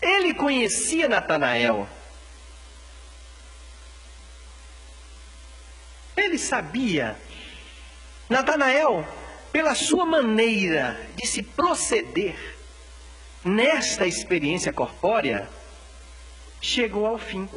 Ele 0.00 0.34
conhecia 0.34 1.08
Natanael. 1.08 1.88
Ele 6.16 6.38
sabia. 6.38 7.18
Natanael, 8.28 9.06
pela 9.50 9.74
sua 9.74 10.06
maneira 10.06 11.08
de 11.16 11.26
se 11.26 11.42
proceder, 11.42 12.54
nesta 13.44 14.06
experiência 14.06 14.72
corpórea, 14.72 15.48
chegou 16.60 17.06
ao 17.06 17.18
fim. 17.18 17.48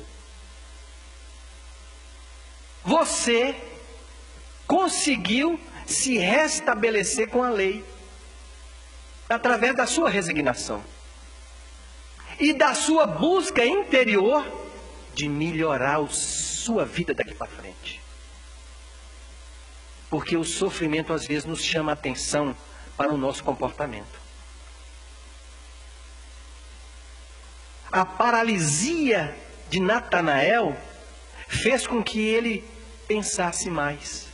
Você 2.84 3.56
conseguiu 4.66 5.60
se 5.88 6.18
restabelecer 6.18 7.30
com 7.30 7.42
a 7.42 7.50
lei 7.50 7.84
através 9.28 9.76
da 9.76 9.88
sua 9.88 10.10
resignação 10.10 10.84
e 12.40 12.54
da 12.54 12.76
sua 12.76 13.08
busca 13.08 13.66
interior 13.66 14.46
de 15.16 15.28
melhorar 15.28 16.00
a 16.00 16.08
sua 16.08 16.86
vida 16.86 17.14
daqui 17.14 17.34
para 17.34 17.48
frente. 17.48 18.00
Porque 20.10 20.38
o 20.38 20.44
sofrimento 20.44 21.12
às 21.12 21.26
vezes 21.26 21.46
nos 21.46 21.64
chama 21.64 21.92
a 21.92 21.94
atenção 21.94 22.56
para 22.96 23.12
o 23.12 23.18
nosso 23.18 23.44
comportamento. 23.44 24.28
a 27.92 28.06
paralisia 28.06 29.36
de 29.70 29.80
Natanael 29.80 30.76
fez 31.48 31.88
com 31.88 32.04
que 32.04 32.20
ele 32.20 32.64
pensasse 33.08 33.70
mais. 33.70 34.27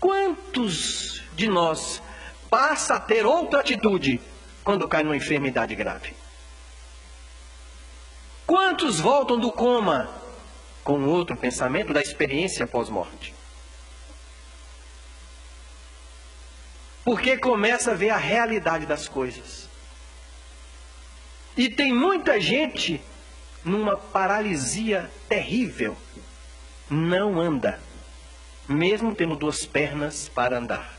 Quantos 0.00 1.22
de 1.34 1.48
nós 1.48 2.02
passa 2.48 2.94
a 2.94 3.00
ter 3.00 3.26
outra 3.26 3.60
atitude 3.60 4.20
quando 4.62 4.88
cai 4.88 5.02
numa 5.02 5.16
enfermidade 5.16 5.74
grave? 5.74 6.14
Quantos 8.46 8.98
voltam 8.98 9.38
do 9.38 9.52
coma 9.52 10.08
com 10.82 11.04
outro 11.04 11.36
pensamento 11.36 11.92
da 11.92 12.00
experiência 12.00 12.66
pós-morte? 12.66 13.34
Porque 17.04 17.36
começa 17.36 17.92
a 17.92 17.94
ver 17.94 18.10
a 18.10 18.16
realidade 18.16 18.86
das 18.86 19.08
coisas. 19.08 19.68
E 21.56 21.68
tem 21.68 21.92
muita 21.92 22.40
gente 22.40 23.00
numa 23.64 23.96
paralisia 23.96 25.10
terrível. 25.28 25.96
Não 26.88 27.40
anda, 27.40 27.80
mesmo 28.68 29.14
tendo 29.14 29.34
duas 29.34 29.64
pernas 29.64 30.28
para 30.28 30.58
andar. 30.58 30.98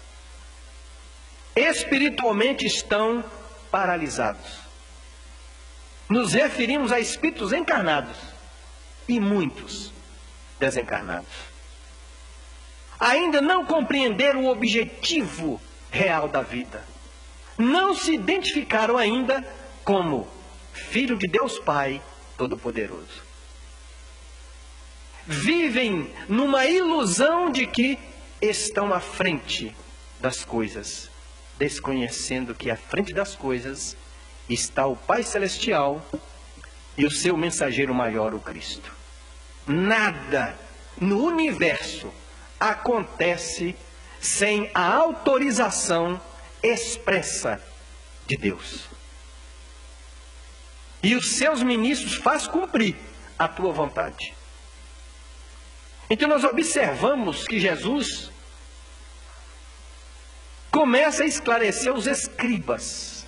Espiritualmente 1.56 2.66
estão 2.66 3.24
paralisados. 3.70 4.60
Nos 6.10 6.34
referimos 6.34 6.92
a 6.92 7.00
espíritos 7.00 7.54
encarnados 7.54 8.18
e 9.08 9.20
muitos 9.20 9.92
desencarnados. 10.60 11.50
ainda 13.00 13.40
não 13.40 13.66
compreenderam 13.66 14.44
o 14.46 14.50
objetivo 14.50 15.62
real 15.90 16.28
da 16.28 16.42
vida. 16.42 16.84
Não 17.58 17.94
se 17.94 18.14
identificaram 18.14 18.98
ainda 18.98 19.42
como 19.86 20.28
filho 20.74 21.18
de 21.18 21.28
Deus 21.28 21.60
Pai 21.60 22.02
Todo-Poderoso. 22.38 23.29
Vivem 25.32 26.12
numa 26.28 26.66
ilusão 26.66 27.52
de 27.52 27.68
que 27.68 28.00
estão 28.42 28.92
à 28.92 29.00
frente 29.00 29.76
das 30.20 30.44
coisas, 30.44 31.08
desconhecendo 31.60 32.56
que 32.56 32.72
à 32.72 32.76
frente 32.76 33.14
das 33.14 33.36
coisas 33.36 33.96
está 34.50 34.88
o 34.88 34.96
Pai 34.96 35.22
Celestial 35.22 36.04
e 36.98 37.06
o 37.06 37.12
seu 37.12 37.38
mensageiro 37.38 37.94
maior, 37.94 38.34
o 38.34 38.40
Cristo. 38.40 38.92
Nada 39.68 40.58
no 41.00 41.24
universo 41.24 42.12
acontece 42.60 43.76
sem 44.20 44.72
a 44.74 44.96
autorização 44.96 46.20
expressa 46.64 47.64
de 48.26 48.36
Deus. 48.36 48.90
E 51.04 51.16
os 51.16 51.34
seus 51.34 51.62
ministros 51.62 52.16
faz 52.16 52.48
cumprir 52.48 52.96
a 53.38 53.48
tua 53.48 53.72
vontade. 53.72 54.39
Então 56.10 56.28
nós 56.28 56.44
observamos 56.44 57.46
que 57.46 57.60
Jesus 57.60 58.32
começa 60.72 61.24
a 61.24 61.28
esclarecer 61.28 61.94
os 61.94 62.08
escribas. 62.08 63.26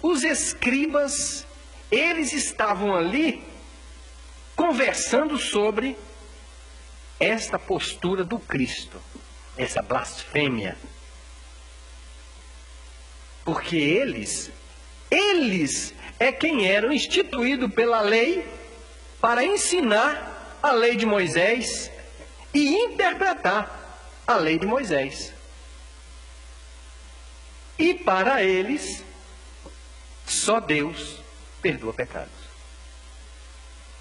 Os 0.00 0.22
escribas, 0.22 1.44
eles 1.90 2.32
estavam 2.32 2.94
ali 2.94 3.42
conversando 4.54 5.36
sobre 5.36 5.98
esta 7.18 7.58
postura 7.58 8.24
do 8.24 8.38
Cristo, 8.38 9.00
essa 9.56 9.82
blasfêmia. 9.82 10.76
Porque 13.44 13.76
eles, 13.76 14.52
eles 15.10 15.92
é 16.20 16.30
quem 16.30 16.68
eram 16.68 16.92
instituídos 16.92 17.72
pela 17.74 18.00
lei 18.00 18.46
para 19.20 19.44
ensinar 19.44 20.37
a 20.68 20.72
lei 20.72 20.96
de 20.96 21.06
Moisés 21.06 21.90
e 22.52 22.74
interpretar 22.74 23.78
a 24.26 24.36
lei 24.36 24.58
de 24.58 24.66
Moisés. 24.66 25.32
E 27.78 27.94
para 27.94 28.42
eles, 28.42 29.04
só 30.26 30.60
Deus 30.60 31.20
perdoa 31.62 31.92
pecados. 31.92 32.32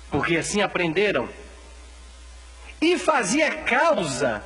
Porque 0.09 0.37
assim 0.37 0.61
aprenderam 0.61 1.29
e 2.81 2.97
fazia 2.97 3.63
causa 3.63 4.43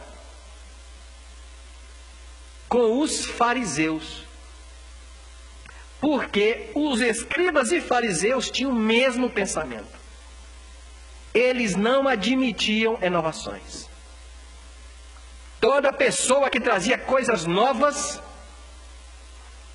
com 2.67 2.99
os 2.99 3.25
fariseus. 3.25 4.23
Porque 5.99 6.71
os 6.73 6.99
escribas 6.99 7.71
e 7.71 7.79
fariseus 7.79 8.49
tinham 8.49 8.71
o 8.71 8.75
mesmo 8.75 9.29
pensamento. 9.29 10.00
Eles 11.33 11.75
não 11.75 12.07
admitiam 12.07 12.97
inovações. 13.01 13.89
Toda 15.59 15.93
pessoa 15.93 16.49
que 16.49 16.59
trazia 16.59 16.97
coisas 16.97 17.45
novas, 17.45 18.21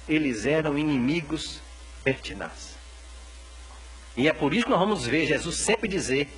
eles 0.09 0.45
eram 0.45 0.77
inimigos 0.77 1.61
pertinazes. 2.03 2.77
E 4.17 4.29
é 4.29 4.33
por 4.33 4.53
isso 4.53 4.65
que 4.65 4.71
nós 4.71 4.81
vamos 4.81 5.07
ver 5.07 5.27
Jesus 5.27 5.59
sempre 5.59 5.89
dizer 5.89 6.29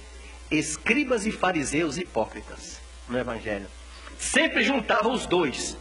escribas 0.51 1.27
e 1.27 1.33
fariseus 1.33 1.97
hipócritas 1.97 2.81
no 3.09 3.19
Evangelho. 3.19 3.69
Sempre 4.19 4.65
juntava 4.65 5.09
os 5.09 5.27
dois 5.27 5.77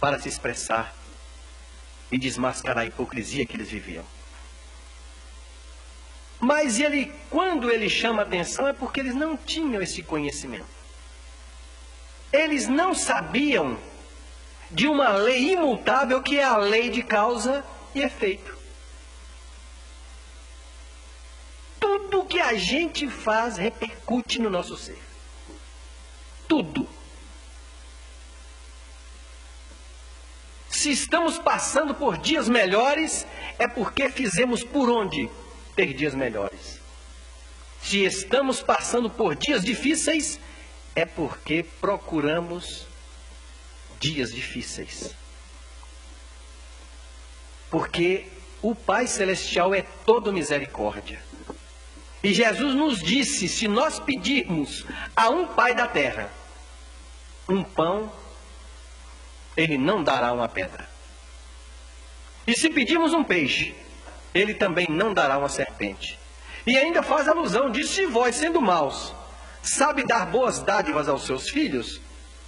para 0.00 0.18
se 0.20 0.28
expressar 0.28 0.94
e 2.12 2.18
desmascarar 2.18 2.84
a 2.84 2.86
hipocrisia 2.86 3.44
que 3.46 3.56
eles 3.56 3.70
viviam. 3.70 4.04
Mas 6.48 6.80
ele, 6.80 7.12
quando 7.28 7.70
ele 7.70 7.90
chama 7.90 8.22
atenção, 8.22 8.66
é 8.66 8.72
porque 8.72 9.00
eles 9.00 9.14
não 9.14 9.36
tinham 9.36 9.82
esse 9.82 10.02
conhecimento. 10.02 10.64
Eles 12.32 12.66
não 12.66 12.94
sabiam 12.94 13.78
de 14.70 14.88
uma 14.88 15.10
lei 15.10 15.52
imutável 15.52 16.22
que 16.22 16.38
é 16.38 16.44
a 16.44 16.56
lei 16.56 16.88
de 16.88 17.02
causa 17.02 17.62
e 17.94 18.00
efeito. 18.00 18.56
Tudo 21.78 22.24
que 22.24 22.40
a 22.40 22.54
gente 22.54 23.10
faz 23.10 23.58
repercute 23.58 24.40
no 24.40 24.48
nosso 24.48 24.74
ser. 24.78 24.98
Tudo. 26.48 26.88
Se 30.70 30.90
estamos 30.92 31.38
passando 31.38 31.94
por 31.94 32.16
dias 32.16 32.48
melhores, 32.48 33.26
é 33.58 33.68
porque 33.68 34.08
fizemos 34.08 34.64
por 34.64 34.88
onde 34.88 35.28
ter 35.78 35.94
dias 35.94 36.12
melhores. 36.12 36.80
Se 37.80 38.02
estamos 38.02 38.60
passando 38.60 39.08
por 39.08 39.36
dias 39.36 39.64
difíceis, 39.64 40.40
é 40.96 41.06
porque 41.06 41.64
procuramos 41.80 42.84
dias 44.00 44.34
difíceis. 44.34 45.14
Porque 47.70 48.26
o 48.60 48.74
Pai 48.74 49.06
Celestial 49.06 49.72
é 49.72 49.82
todo 50.04 50.32
misericórdia. 50.32 51.22
E 52.24 52.34
Jesus 52.34 52.74
nos 52.74 52.98
disse: 52.98 53.48
se 53.48 53.68
nós 53.68 54.00
pedirmos 54.00 54.84
a 55.14 55.28
um 55.30 55.46
pai 55.46 55.76
da 55.76 55.86
terra 55.86 56.28
um 57.48 57.62
pão, 57.62 58.12
ele 59.56 59.78
não 59.78 60.02
dará 60.02 60.32
uma 60.32 60.48
pedra. 60.48 60.88
E 62.48 62.54
se 62.58 62.68
pedirmos 62.68 63.12
um 63.12 63.22
peixe, 63.22 63.76
ele 64.38 64.54
também 64.54 64.86
não 64.88 65.12
dará 65.12 65.38
uma 65.38 65.48
serpente. 65.48 66.18
E 66.66 66.76
ainda 66.76 67.02
faz 67.02 67.26
alusão: 67.28 67.70
diz: 67.70 67.90
se 67.90 68.06
vós, 68.06 68.36
sendo 68.36 68.60
maus, 68.60 69.14
sabe 69.62 70.04
dar 70.04 70.26
boas 70.26 70.60
dádivas 70.60 71.08
aos 71.08 71.24
seus 71.24 71.48
filhos, 71.48 72.00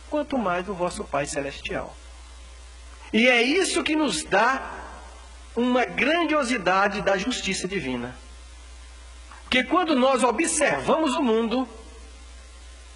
quanto 0.08 0.38
mais 0.38 0.68
o 0.68 0.74
vosso 0.74 1.04
Pai 1.04 1.26
Celestial. 1.26 1.94
E 3.12 3.28
é 3.28 3.42
isso 3.42 3.82
que 3.82 3.96
nos 3.96 4.22
dá 4.22 4.72
uma 5.56 5.84
grandiosidade 5.84 7.02
da 7.02 7.16
justiça 7.16 7.66
divina 7.66 8.14
que 9.50 9.64
quando 9.64 9.96
nós 9.96 10.22
observamos 10.22 11.16
o 11.16 11.22
mundo, 11.22 11.68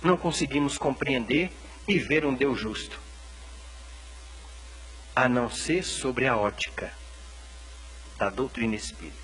não 0.00 0.16
conseguimos 0.16 0.78
compreender 0.78 1.50
e 1.88 1.98
ver 1.98 2.24
um 2.24 2.33
Deus 2.33 2.61
justo, 2.61 3.00
a 5.16 5.28
não 5.28 5.50
ser 5.50 5.83
sobre 5.83 6.28
a 6.28 6.37
ótica 6.37 7.04
da 8.18 8.31
doutrina 8.31 8.74
espírita. 8.74 9.16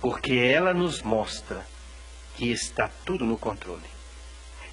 Porque 0.00 0.34
ela 0.34 0.74
nos 0.74 1.02
mostra 1.02 1.66
que 2.36 2.50
está 2.50 2.90
tudo 3.04 3.24
no 3.24 3.38
controle. 3.38 3.94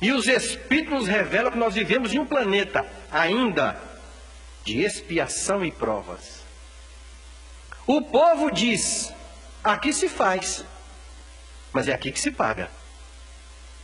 E 0.02 0.12
os 0.12 0.28
Espíritos 0.28 0.92
nos 0.92 1.08
revelam 1.08 1.52
que 1.52 1.58
nós 1.58 1.76
vivemos 1.76 2.12
em 2.12 2.20
um 2.20 2.26
planeta 2.26 2.86
ainda 3.12 3.80
de 4.64 4.82
expiação 4.82 5.64
e 5.64 5.72
provas. 5.72 6.42
O 7.86 8.02
povo 8.02 8.50
diz: 8.52 9.14
aqui 9.64 9.94
se 9.94 10.10
faz, 10.10 10.66
mas 11.72 11.88
é 11.88 11.94
aqui 11.94 12.12
que 12.12 12.20
se 12.20 12.32
paga. 12.32 12.70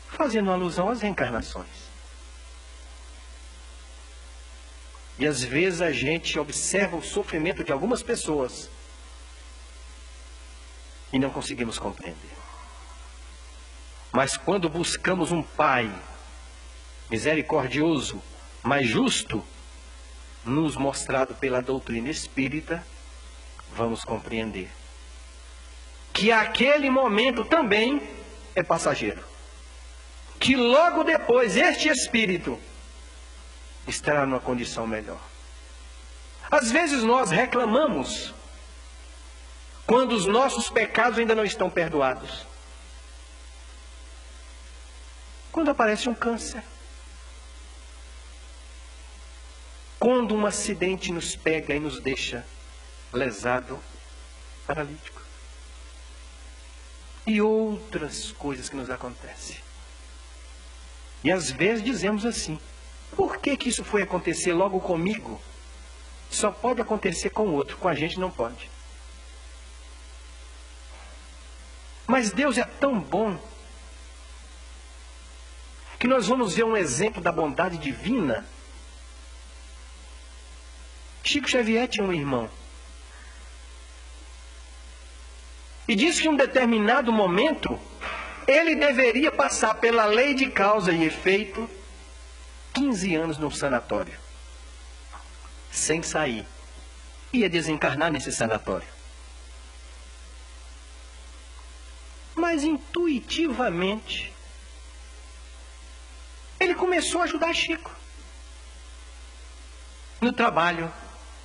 Fazendo 0.09 0.51
alusão 0.51 0.89
às 0.89 1.01
reencarnações. 1.01 1.86
E 5.19 5.25
às 5.25 5.43
vezes 5.43 5.81
a 5.81 5.91
gente 5.91 6.37
observa 6.37 6.95
o 6.95 7.01
sofrimento 7.01 7.63
de 7.63 7.71
algumas 7.71 8.03
pessoas 8.03 8.69
e 11.11 11.17
não 11.17 11.29
conseguimos 11.29 11.79
compreender. 11.79 12.37
Mas 14.11 14.37
quando 14.37 14.69
buscamos 14.69 15.31
um 15.31 15.41
Pai 15.41 15.91
misericordioso, 17.09 18.21
mas 18.61 18.87
justo, 18.87 19.43
nos 20.45 20.75
mostrado 20.75 21.33
pela 21.35 21.61
doutrina 21.61 22.09
espírita, 22.09 22.85
vamos 23.75 24.03
compreender 24.03 24.69
que 26.13 26.31
aquele 26.31 26.89
momento 26.89 27.45
também 27.45 28.01
é 28.55 28.63
passageiro. 28.63 29.23
Que 30.39 30.55
logo 30.55 31.03
depois 31.03 31.55
este 31.55 31.89
espírito 31.89 32.59
estará 33.87 34.25
numa 34.25 34.39
condição 34.39 34.85
melhor. 34.85 35.19
Às 36.49 36.71
vezes 36.71 37.03
nós 37.03 37.31
reclamamos 37.31 38.33
quando 39.85 40.13
os 40.13 40.25
nossos 40.25 40.69
pecados 40.69 41.17
ainda 41.17 41.33
não 41.33 41.45
estão 41.45 41.69
perdoados. 41.69 42.45
Quando 45.51 45.71
aparece 45.71 46.07
um 46.09 46.13
câncer. 46.13 46.63
Quando 49.99 50.35
um 50.35 50.45
acidente 50.45 51.11
nos 51.11 51.35
pega 51.35 51.73
e 51.73 51.79
nos 51.79 51.99
deixa 51.99 52.45
lesado, 53.11 53.79
paralítico. 54.65 55.17
e 57.25 57.41
outras 57.41 58.31
coisas 58.31 58.69
que 58.69 58.75
nos 58.77 58.89
acontecem. 58.89 59.57
E 61.21 61.29
às 61.29 61.51
vezes 61.51 61.83
dizemos 61.83 62.25
assim: 62.25 62.57
por 63.15 63.37
que, 63.37 63.57
que 63.57 63.69
isso 63.69 63.83
foi 63.83 64.03
acontecer 64.03 64.53
logo 64.53 64.79
comigo? 64.79 65.41
Só 66.29 66.51
pode 66.51 66.81
acontecer 66.81 67.29
com 67.29 67.47
o 67.47 67.53
outro, 67.53 67.77
com 67.77 67.87
a 67.87 67.95
gente 67.95 68.19
não 68.19 68.29
pode. 68.29 68.69
Mas 72.05 72.31
Deus 72.31 72.57
é 72.57 72.63
tão 72.63 72.99
bom 72.99 73.37
que 75.99 76.07
nós 76.07 76.27
vamos 76.27 76.55
ver 76.55 76.63
um 76.63 76.77
exemplo 76.77 77.21
da 77.21 77.31
bondade 77.31 77.77
divina. 77.77 78.45
Chico 81.23 81.49
Xavier 81.49 81.87
tinha 81.87 82.05
um 82.05 82.13
irmão. 82.13 82.49
E 85.87 85.95
disse 85.95 86.21
que 86.21 86.27
em 86.27 86.31
um 86.31 86.37
determinado 86.37 87.11
momento 87.11 87.79
ele 88.47 88.75
deveria 88.75 89.31
passar 89.31 89.73
pela 89.75 90.05
lei 90.05 90.33
de 90.33 90.49
causa 90.49 90.91
e 90.91 91.03
efeito 91.03 91.69
15 92.77 93.15
anos 93.15 93.37
num 93.39 93.49
sanatório, 93.49 94.13
sem 95.71 96.03
sair. 96.03 96.45
Ia 97.33 97.49
desencarnar 97.49 98.11
nesse 98.11 98.31
sanatório. 98.31 98.87
Mas 102.35 102.63
intuitivamente, 102.63 104.31
ele 106.59 106.75
começou 106.75 107.21
a 107.21 107.23
ajudar 107.23 107.51
Chico. 107.51 107.91
No 110.21 110.31
trabalho, 110.31 110.93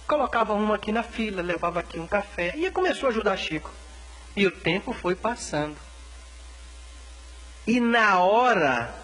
colocava 0.07 0.53
uma 0.53 0.75
aqui 0.75 0.93
na 0.93 1.03
fila, 1.03 1.41
levava 1.41 1.81
aqui 1.81 1.99
um 1.99 2.07
café 2.07 2.53
e 2.59 2.71
começou 2.71 3.07
a 3.07 3.11
ajudar 3.11 3.39
Chico. 3.39 3.71
E 4.37 4.47
o 4.47 4.51
tempo 4.51 4.93
foi 4.93 5.15
passando. 5.15 5.79
E 7.67 7.81
na 7.81 8.19
hora 8.19 9.02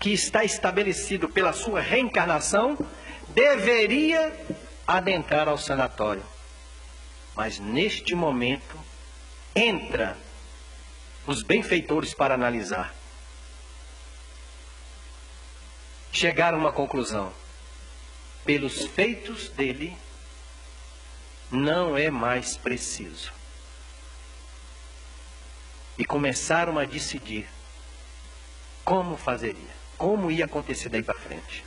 que 0.00 0.12
está 0.12 0.42
estabelecido 0.42 1.28
pela 1.28 1.52
sua 1.52 1.80
reencarnação, 1.80 2.76
deveria 3.28 4.32
adentrar 4.86 5.46
ao 5.46 5.58
sanatório. 5.58 6.24
Mas 7.36 7.58
neste 7.58 8.14
momento, 8.14 8.76
entra 9.54 10.16
os 11.26 11.42
benfeitores 11.42 12.14
para 12.14 12.34
analisar. 12.34 12.94
Chegaram 16.10 16.58
a 16.58 16.60
uma 16.60 16.72
conclusão. 16.72 17.32
Pelos 18.44 18.86
feitos 18.86 19.48
dele, 19.50 19.96
não 21.50 21.96
é 21.96 22.10
mais 22.10 22.56
preciso. 22.56 23.30
E 25.98 26.04
começaram 26.04 26.78
a 26.78 26.84
decidir 26.84 27.46
como 28.84 29.16
fazeria, 29.16 29.79
como 30.00 30.30
ia 30.30 30.46
acontecer 30.46 30.88
daí 30.88 31.02
para 31.02 31.20
frente. 31.20 31.62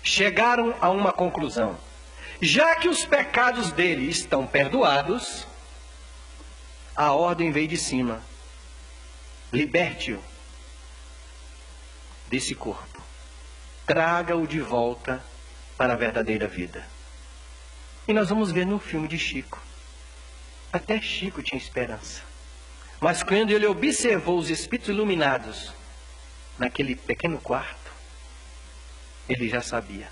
Chegaram 0.00 0.72
a 0.80 0.88
uma 0.88 1.10
conclusão. 1.10 1.76
Já 2.40 2.76
que 2.76 2.88
os 2.88 3.04
pecados 3.04 3.72
dele 3.72 4.08
estão 4.08 4.46
perdoados, 4.46 5.44
a 6.94 7.10
ordem 7.10 7.50
veio 7.50 7.66
de 7.66 7.76
cima. 7.76 8.22
Liberte-o 9.52 10.22
desse 12.28 12.54
corpo. 12.54 13.02
Traga-o 13.84 14.46
de 14.46 14.60
volta 14.60 15.24
para 15.76 15.94
a 15.94 15.96
verdadeira 15.96 16.46
vida. 16.46 16.86
E 18.06 18.12
nós 18.12 18.28
vamos 18.28 18.52
ver 18.52 18.64
no 18.64 18.78
filme 18.78 19.08
de 19.08 19.18
Chico. 19.18 19.60
Até 20.72 21.00
Chico 21.00 21.42
tinha 21.42 21.60
esperança. 21.60 22.22
Mas 23.00 23.24
quando 23.24 23.50
ele 23.50 23.66
observou 23.66 24.38
os 24.38 24.50
espíritos 24.50 24.90
iluminados 24.90 25.72
naquele 26.58 26.94
pequeno 26.94 27.38
quarto, 27.38 27.92
ele 29.28 29.48
já 29.48 29.60
sabia 29.60 30.08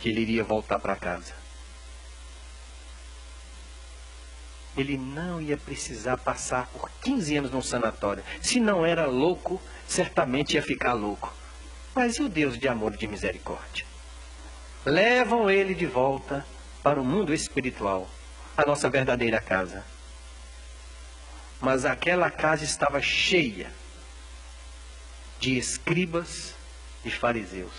que 0.00 0.08
ele 0.08 0.20
iria 0.20 0.44
voltar 0.44 0.78
para 0.78 0.96
casa. 0.96 1.34
Ele 4.76 4.98
não 4.98 5.40
ia 5.40 5.56
precisar 5.56 6.18
passar 6.18 6.66
por 6.66 6.90
15 7.02 7.36
anos 7.36 7.50
num 7.50 7.62
sanatório. 7.62 8.22
Se 8.42 8.60
não 8.60 8.84
era 8.84 9.06
louco, 9.06 9.60
certamente 9.88 10.54
ia 10.54 10.62
ficar 10.62 10.92
louco. 10.92 11.32
Mas 11.94 12.16
e 12.16 12.22
o 12.22 12.28
Deus 12.28 12.58
de 12.58 12.68
amor 12.68 12.92
e 12.94 12.98
de 12.98 13.06
misericórdia? 13.06 13.86
levam 14.86 15.50
ele 15.50 15.74
de 15.74 15.84
volta 15.84 16.46
para 16.80 17.00
o 17.00 17.04
mundo 17.04 17.34
espiritual, 17.34 18.08
a 18.56 18.64
nossa 18.64 18.88
verdadeira 18.88 19.40
casa. 19.40 19.84
Mas 21.60 21.84
aquela 21.84 22.30
casa 22.30 22.62
estava 22.62 23.02
cheia 23.02 23.68
de 25.40 25.56
escribas 25.56 26.54
e 27.04 27.10
fariseus. 27.10 27.72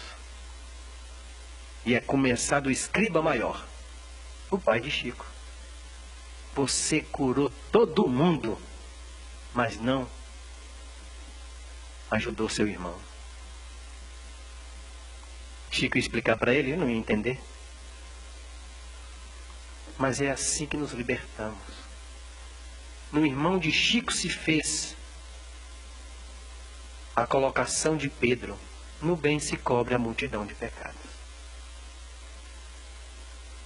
E 1.86 1.96
é 1.96 2.02
começar 2.02 2.60
do 2.60 2.70
escriba 2.70 3.22
maior, 3.22 3.65
o 4.52 4.58
pai 4.58 4.80
de 4.80 4.91
Chico. 4.91 5.26
Você 6.54 7.02
curou 7.02 7.52
todo 7.72 8.08
mundo, 8.08 8.60
mas 9.54 9.80
não 9.80 10.10
ajudou 12.12 12.50
seu 12.50 12.67
irmão. 12.67 12.98
Chico 15.72 15.98
ia 15.98 16.02
explicar 16.02 16.38
para 16.38 16.54
ele, 16.54 16.72
ele 16.72 16.78
não 16.78 16.89
ia 16.89 16.98
entender. 16.98 17.39
Mas 19.98 20.20
é 20.20 20.32
assim 20.32 20.65
que 20.65 20.76
nos 20.76 20.91
libertamos. 20.91 21.88
No 23.12 23.26
irmão 23.26 23.58
de 23.58 23.72
Chico 23.72 24.12
se 24.12 24.30
fez 24.30 24.97
a 27.18 27.28
colocação 27.28 27.98
de 27.98 28.10
Pedro: 28.10 28.58
no 29.02 29.18
bem 29.18 29.40
se 29.40 29.58
cobre 29.58 29.94
a 29.94 30.00
multidão 30.00 30.46
de 30.46 30.54
pecados. 30.54 30.96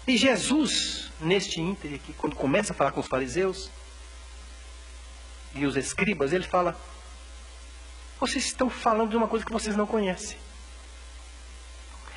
E 0.08 0.18
Jesus, 0.18 1.12
neste 1.20 1.62
ínter 1.62 1.94
aqui, 1.94 2.14
quando 2.14 2.36
começa 2.36 2.74
a 2.74 2.76
falar 2.76 2.92
com 2.92 3.00
os 3.02 3.08
fariseus 3.08 3.70
e 5.54 5.66
os 5.66 5.76
escribas, 5.76 6.34
ele 6.34 6.46
fala: 6.46 6.76
vocês 8.20 8.46
estão 8.46 8.70
falando 8.70 9.12
de 9.12 9.18
uma 9.18 9.28
coisa 9.28 9.46
que 9.46 9.52
vocês 9.52 9.76
não 9.76 9.86
conhecem 9.86 10.38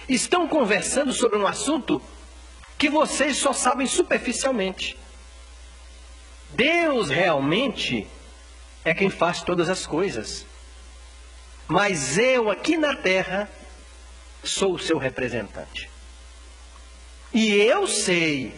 estão 0.08 0.46
conversando 0.46 1.12
sobre 1.12 1.38
um 1.38 1.46
assunto 1.46 2.00
que 2.76 2.88
vocês 2.88 3.36
só 3.36 3.52
sabem 3.52 3.86
superficialmente. 3.86 4.96
Deus 6.50 7.08
realmente 7.08 8.06
é 8.84 8.92
quem 8.92 9.08
faz 9.08 9.42
todas 9.42 9.68
as 9.68 9.86
coisas. 9.86 10.46
Mas 11.66 12.18
eu 12.18 12.50
aqui 12.50 12.76
na 12.76 12.94
terra 12.94 13.50
sou 14.42 14.74
o 14.74 14.78
seu 14.78 14.98
representante. 14.98 15.90
E 17.32 17.52
eu 17.52 17.86
sei 17.86 18.54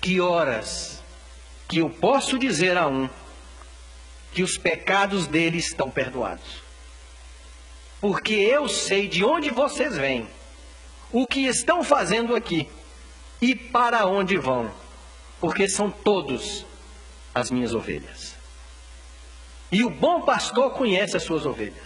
que 0.00 0.20
horas 0.20 1.02
que 1.68 1.78
eu 1.78 1.88
posso 1.88 2.38
dizer 2.38 2.76
a 2.76 2.86
um 2.86 3.08
que 4.32 4.42
os 4.42 4.58
pecados 4.58 5.26
dele 5.26 5.58
estão 5.58 5.90
perdoados 5.90 6.62
porque 8.02 8.34
eu 8.34 8.68
sei 8.68 9.06
de 9.06 9.24
onde 9.24 9.48
vocês 9.48 9.96
vêm, 9.96 10.26
o 11.12 11.24
que 11.24 11.46
estão 11.46 11.84
fazendo 11.84 12.34
aqui 12.34 12.68
e 13.40 13.54
para 13.54 14.06
onde 14.08 14.36
vão, 14.36 14.68
porque 15.40 15.68
são 15.68 15.88
todos 15.88 16.66
as 17.32 17.48
minhas 17.48 17.72
ovelhas. 17.72 18.21
E 19.72 19.82
o 19.82 19.88
bom 19.90 20.20
pastor 20.20 20.74
conhece 20.74 21.16
as 21.16 21.22
suas 21.22 21.46
ovelhas 21.46 21.82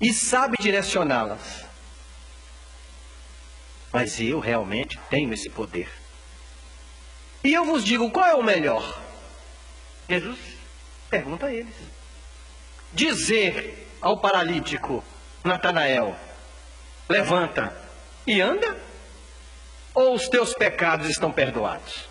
e 0.00 0.10
sabe 0.12 0.56
direcioná-las. 0.58 1.66
Mas 3.92 4.18
eu 4.18 4.40
realmente 4.40 4.98
tenho 5.10 5.34
esse 5.34 5.50
poder. 5.50 5.88
E 7.44 7.52
eu 7.52 7.66
vos 7.66 7.84
digo: 7.84 8.10
qual 8.10 8.26
é 8.26 8.34
o 8.34 8.42
melhor? 8.42 8.98
Jesus 10.08 10.38
pergunta 11.10 11.46
a 11.46 11.52
eles. 11.52 11.74
Dizer 12.92 13.88
ao 14.00 14.18
paralítico 14.18 15.04
Natanael: 15.44 16.16
Levanta 17.06 17.76
e 18.26 18.40
anda? 18.40 18.80
Ou 19.92 20.14
os 20.14 20.28
teus 20.28 20.54
pecados 20.54 21.10
estão 21.10 21.30
perdoados? 21.30 22.09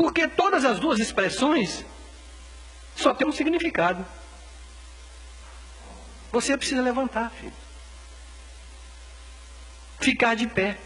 Porque 0.00 0.26
todas 0.26 0.64
as 0.64 0.80
duas 0.80 0.98
expressões 0.98 1.84
só 2.96 3.12
têm 3.12 3.28
um 3.28 3.32
significado. 3.32 4.02
Você 6.32 6.56
precisa 6.56 6.80
levantar, 6.80 7.30
filho. 7.32 7.52
Ficar 9.98 10.36
de 10.36 10.46
pé. 10.46 10.78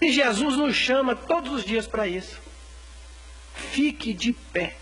E 0.00 0.10
Jesus 0.10 0.56
nos 0.56 0.74
chama 0.74 1.14
todos 1.14 1.52
os 1.52 1.64
dias 1.64 1.86
para 1.86 2.08
isso. 2.08 2.40
Fique 3.54 4.12
de 4.12 4.32
pé. 4.32 4.76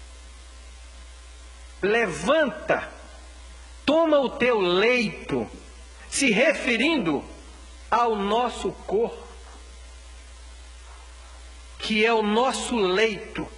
Levanta. 1.83 2.91
Toma 3.85 4.19
o 4.21 4.31
teu 4.31 4.59
leito. 4.59 5.47
Se 6.09 6.31
referindo 6.31 7.23
ao 7.91 8.17
nosso 8.17 8.73
corpo, 8.87 9.30
que 11.91 12.07
é 12.07 12.15
o 12.15 12.23
nosso 12.23 12.77
leito, 12.77 13.49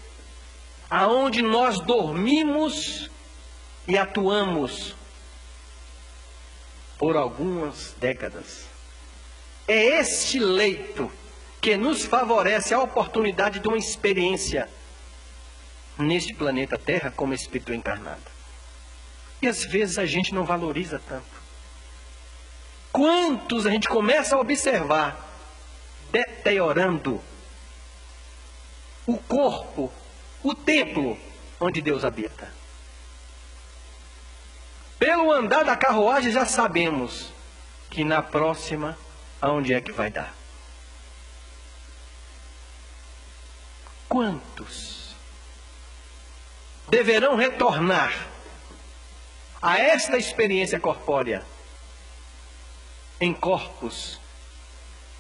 aonde 0.89 1.43
nós 1.43 1.79
dormimos 1.81 3.11
e 3.87 3.99
atuamos 3.99 4.95
por 6.97 7.15
algumas 7.15 7.95
décadas. 8.01 8.65
É 9.69 10.01
este 10.01 10.39
leito 10.39 11.13
que 11.61 11.77
nos 11.77 12.07
favorece 12.07 12.73
a 12.73 12.81
oportunidade 12.81 13.61
de 13.61 13.69
uma 13.69 13.77
experiência 13.77 14.67
neste 15.99 16.33
planeta 16.33 16.79
Terra 16.79 17.13
como 17.15 17.35
espírito 17.35 17.75
encarnado. 17.75 18.23
E 19.43 19.47
às 19.47 19.63
vezes 19.63 19.99
a 19.99 20.07
gente 20.07 20.35
não 20.35 20.47
valoriza 20.47 20.99
tanto. 21.07 21.43
Quantos 22.91 23.67
a 23.67 23.71
gente 23.71 23.89
começa 23.89 24.37
a 24.37 24.41
observar 24.41 25.23
deteriorando 26.11 27.23
o 29.07 29.17
corpo, 29.19 29.93
o 30.43 30.55
templo 30.55 31.19
onde 31.61 31.81
Deus 31.81 32.05
habita. 32.05 32.53
Pelo 34.99 35.33
andar 35.33 35.65
da 35.65 35.77
carruagem 35.77 36.31
já 36.31 36.47
sabemos 36.47 37.33
que 37.91 38.05
na 38.05 38.23
próxima 38.23 38.97
aonde 39.41 39.75
é 39.75 39.81
que 39.81 39.93
vai 39.93 40.11
dar. 40.11 40.33
Quantos 44.09 45.17
deverão 46.89 47.35
retornar 47.35 48.29
a 49.61 49.79
esta 49.79 50.17
experiência 50.17 50.79
corpórea 50.79 51.45
em 53.21 53.33
corpos 53.33 54.21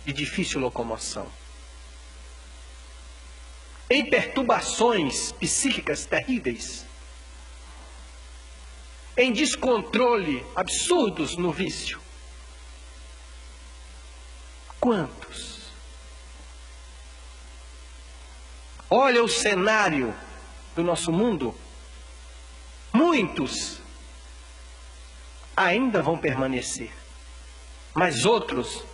de 0.04 0.12
difícil 0.12 0.60
locomoção? 0.60 1.26
Em 3.92 4.06
perturbações 4.06 5.32
psíquicas 5.32 6.06
terríveis, 6.06 6.86
em 9.14 9.30
descontrole 9.30 10.42
absurdos 10.56 11.36
no 11.36 11.52
vício. 11.52 12.00
Quantos? 14.80 15.58
Olha 18.88 19.22
o 19.22 19.28
cenário 19.28 20.14
do 20.74 20.82
nosso 20.82 21.12
mundo. 21.12 21.54
Muitos 22.94 23.78
ainda 25.54 26.00
vão 26.00 26.16
permanecer, 26.16 26.90
mas 27.92 28.24
outros 28.24 28.86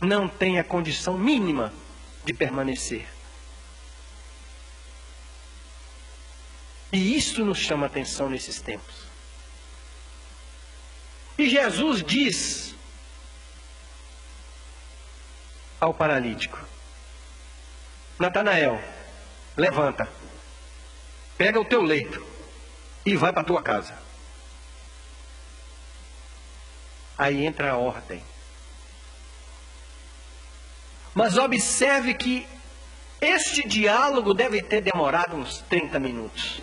não 0.00 0.28
têm 0.28 0.58
a 0.58 0.64
condição 0.64 1.16
mínima 1.16 1.72
de 2.24 2.34
permanecer. 2.34 3.21
E 6.92 7.16
isso 7.16 7.42
nos 7.42 7.56
chama 7.56 7.86
atenção 7.86 8.28
nesses 8.28 8.60
tempos. 8.60 8.94
E 11.38 11.48
Jesus 11.48 12.04
diz 12.04 12.74
ao 15.80 15.94
paralítico: 15.94 16.60
Natanael, 18.18 18.78
levanta, 19.56 20.06
pega 21.38 21.58
o 21.58 21.64
teu 21.64 21.80
leito 21.80 22.24
e 23.06 23.16
vai 23.16 23.32
para 23.32 23.42
tua 23.42 23.62
casa. 23.62 23.98
Aí 27.16 27.46
entra 27.46 27.72
a 27.72 27.76
ordem. 27.78 28.22
Mas 31.14 31.38
observe 31.38 32.14
que 32.14 32.46
este 33.20 33.66
diálogo 33.66 34.34
deve 34.34 34.62
ter 34.62 34.82
demorado 34.82 35.36
uns 35.36 35.58
30 35.68 35.98
minutos 35.98 36.62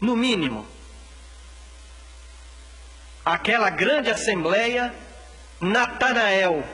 no 0.00 0.16
mínimo, 0.16 0.66
aquela 3.24 3.70
grande 3.70 4.10
assembleia, 4.10 4.94
Natanael 5.60 6.64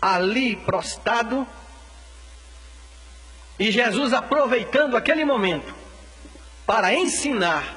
ali 0.00 0.56
prostrado, 0.56 1.46
e 3.58 3.70
Jesus 3.70 4.12
aproveitando 4.12 4.96
aquele 4.96 5.24
momento 5.24 5.74
para 6.66 6.94
ensinar 6.94 7.76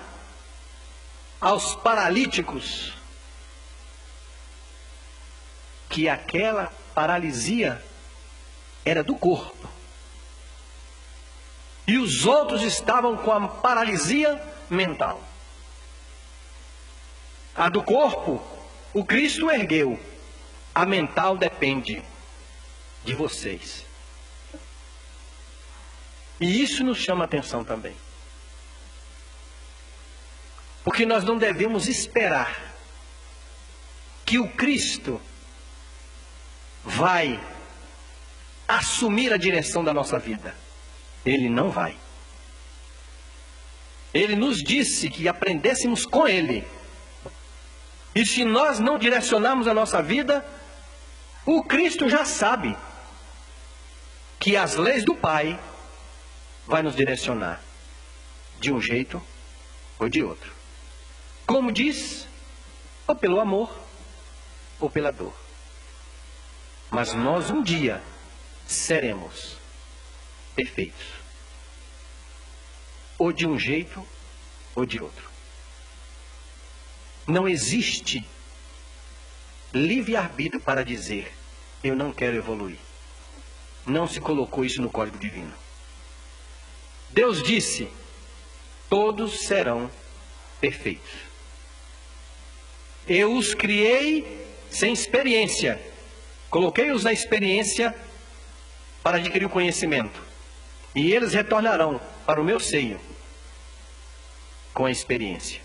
aos 1.40 1.76
paralíticos 1.76 2.94
que 5.90 6.10
aquela 6.10 6.74
paralisia 6.94 7.84
era 8.84 9.04
do 9.04 9.16
corpo 9.16 9.75
e 11.88 11.98
os 11.98 12.26
outros 12.26 12.64
estavam 12.64 13.16
com 13.18 13.32
a 13.32 13.48
paralisia 13.48 14.42
mental. 14.70 15.22
A 17.56 17.70
do 17.70 17.84
corpo, 17.84 18.44
o 18.94 19.06
Cristo 19.06 19.50
ergueu. 19.50 20.00
A 20.74 20.86
mental 20.86 21.38
depende 21.38 22.04
de 23.06 23.14
vocês. 23.14 23.86
E 26.40 26.62
isso 26.62 26.84
nos 26.84 26.98
chama 26.98 27.24
atenção 27.24 27.64
também. 27.64 27.96
Porque 30.84 31.06
nós 31.06 31.24
não 31.24 31.38
devemos 31.38 31.88
esperar 31.88 32.74
que 34.26 34.38
o 34.38 34.50
Cristo 34.50 35.22
vai 36.84 37.42
assumir 38.68 39.32
a 39.32 39.38
direção 39.38 39.84
da 39.84 39.94
nossa 39.94 40.20
vida. 40.20 40.65
Ele 41.26 41.50
não 41.50 41.70
vai. 41.70 41.98
Ele 44.14 44.36
nos 44.36 44.58
disse 44.58 45.10
que 45.10 45.28
aprendêssemos 45.28 46.06
com 46.06 46.28
Ele. 46.28 46.66
E 48.14 48.26
se 48.26 48.46
nós 48.46 48.80
não 48.80 48.98
direcionarmos 48.98 49.68
a 49.68 49.74
nossa 49.74 50.02
vida, 50.02 50.46
o 51.46 51.64
Cristo 51.64 52.08
já 52.08 52.24
sabe 52.24 52.76
que 54.40 54.56
as 54.56 54.76
leis 54.76 55.04
do 55.04 55.16
Pai 55.16 55.60
vai 56.66 56.82
nos 56.82 56.96
direcionar 56.96 57.62
de 58.60 58.72
um 58.72 58.80
jeito 58.80 59.22
ou 60.00 60.08
de 60.08 60.24
outro. 60.24 60.54
Como 61.46 61.72
diz, 61.72 62.28
ou 63.08 63.16
pelo 63.16 63.40
amor 63.40 63.70
ou 64.80 64.90
pela 64.90 65.12
dor. 65.12 65.34
Mas 66.90 67.14
nós 67.14 67.50
um 67.50 67.62
dia 67.62 68.02
seremos 68.66 69.58
perfeitos. 70.56 71.15
Ou 73.18 73.32
de 73.32 73.48
um 73.48 73.58
jeito 73.58 74.06
ou 74.76 74.86
de 74.86 75.02
outro. 75.02 75.30
Não 77.28 77.48
existe 77.48 78.26
livre-arbítrio 79.74 80.62
para 80.62 80.84
dizer 80.84 81.32
eu 81.84 81.96
não 81.96 82.12
quero 82.12 82.36
evoluir. 82.36 82.78
Não 83.86 84.08
se 84.08 84.20
colocou 84.20 84.66
isso 84.66 84.82
no 84.82 84.90
código 84.90 85.18
divino. 85.18 85.54
Deus 87.12 87.44
disse: 87.44 87.88
todos 88.90 89.42
serão 89.42 89.90
perfeitos. 90.60 91.12
Eu 93.08 93.36
os 93.36 93.54
criei 93.54 94.46
sem 94.70 94.92
experiência. 94.92 95.80
Coloquei-os 96.50 97.04
na 97.04 97.14
experiência 97.14 97.96
para 99.04 99.18
adquirir 99.18 99.46
o 99.46 99.50
conhecimento. 99.50 100.20
E 100.96 101.12
eles 101.12 101.34
retornarão 101.34 102.02
para 102.26 102.42
o 102.42 102.44
meu 102.44 102.60
seio 102.60 103.00
com 104.74 104.86
a 104.86 104.92
experiência. 104.92 105.62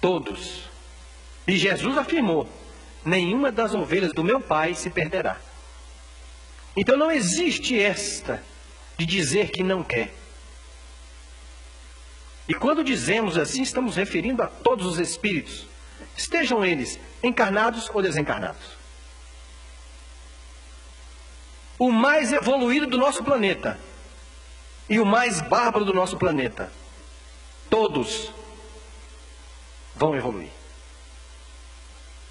Todos. 0.00 0.68
E 1.46 1.56
Jesus 1.56 1.96
afirmou: 1.96 2.48
nenhuma 3.04 3.50
das 3.50 3.74
ovelhas 3.74 4.12
do 4.12 4.22
meu 4.22 4.40
pai 4.40 4.74
se 4.74 4.90
perderá. 4.90 5.36
Então 6.76 6.96
não 6.96 7.10
existe 7.10 7.80
esta 7.80 8.42
de 8.96 9.04
dizer 9.04 9.50
que 9.50 9.62
não 9.62 9.82
quer. 9.82 10.14
E 12.48 12.54
quando 12.54 12.84
dizemos 12.84 13.38
assim, 13.38 13.62
estamos 13.62 13.96
referindo 13.96 14.42
a 14.42 14.46
todos 14.46 14.86
os 14.86 14.98
espíritos, 14.98 15.66
estejam 16.16 16.64
eles 16.64 16.98
encarnados 17.22 17.88
ou 17.92 18.02
desencarnados. 18.02 18.80
o 21.80 21.90
mais 21.90 22.30
evoluído 22.30 22.86
do 22.86 22.98
nosso 22.98 23.24
planeta 23.24 23.80
e 24.90 24.98
o 24.98 25.06
mais 25.06 25.40
bárbaro 25.40 25.84
do 25.84 25.94
nosso 25.94 26.18
planeta. 26.18 26.70
Todos 27.70 28.32
vão 29.94 30.16
evoluir. 30.16 30.50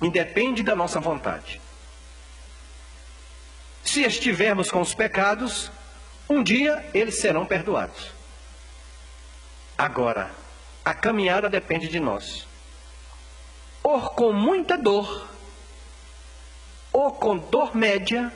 Independe 0.01 0.61
da 0.61 0.75
nossa 0.75 0.99
vontade. 0.99 1.61
Se 3.83 4.03
estivermos 4.03 4.69
com 4.69 4.81
os 4.81 4.93
pecados, 4.93 5.71
um 6.29 6.43
dia 6.43 6.87
eles 6.93 7.19
serão 7.19 7.45
perdoados. 7.45 8.11
Agora, 9.77 10.29
a 10.83 10.93
caminhada 10.93 11.49
depende 11.49 11.87
de 11.87 11.99
nós. 11.99 12.45
ou 13.81 14.01
com 14.09 14.33
muita 14.33 14.77
dor, 14.77 15.27
ou 16.91 17.11
com 17.13 17.37
dor 17.37 17.75
média, 17.75 18.31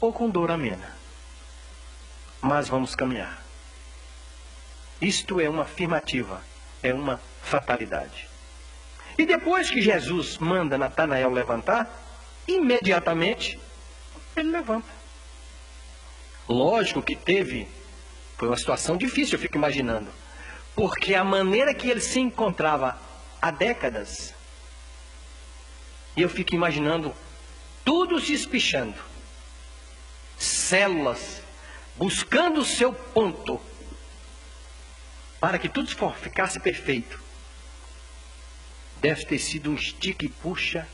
ou 0.00 0.12
com 0.12 0.28
dor 0.30 0.50
amena. 0.50 0.99
Mas 2.40 2.68
vamos 2.68 2.94
caminhar. 2.94 3.42
Isto 5.00 5.40
é 5.40 5.48
uma 5.48 5.62
afirmativa, 5.62 6.42
é 6.82 6.92
uma 6.92 7.20
fatalidade. 7.42 8.28
E 9.18 9.26
depois 9.26 9.70
que 9.70 9.82
Jesus 9.82 10.38
manda 10.38 10.78
Natanael 10.78 11.30
levantar, 11.30 11.90
imediatamente 12.46 13.58
ele 14.36 14.50
levanta. 14.50 14.88
Lógico 16.48 17.02
que 17.02 17.14
teve, 17.14 17.68
foi 18.36 18.48
uma 18.48 18.56
situação 18.56 18.96
difícil, 18.96 19.34
eu 19.34 19.40
fico 19.40 19.56
imaginando. 19.56 20.10
Porque 20.74 21.14
a 21.14 21.24
maneira 21.24 21.74
que 21.74 21.88
ele 21.88 22.00
se 22.00 22.20
encontrava 22.20 22.98
há 23.40 23.50
décadas, 23.50 24.34
e 26.16 26.22
eu 26.22 26.28
fico 26.28 26.54
imaginando 26.54 27.14
tudo 27.84 28.20
se 28.20 28.32
espichando, 28.32 28.98
células 30.38 31.39
buscando 31.96 32.60
o 32.60 32.64
seu 32.64 32.92
ponto, 32.92 33.60
para 35.40 35.58
que 35.58 35.68
tudo 35.68 35.90
ficasse 36.14 36.60
perfeito. 36.60 37.20
Deve 39.00 39.24
ter 39.24 39.38
sido 39.38 39.70
um 39.70 39.74
estica 39.74 40.24
e 40.24 40.28
puxa 40.28 40.86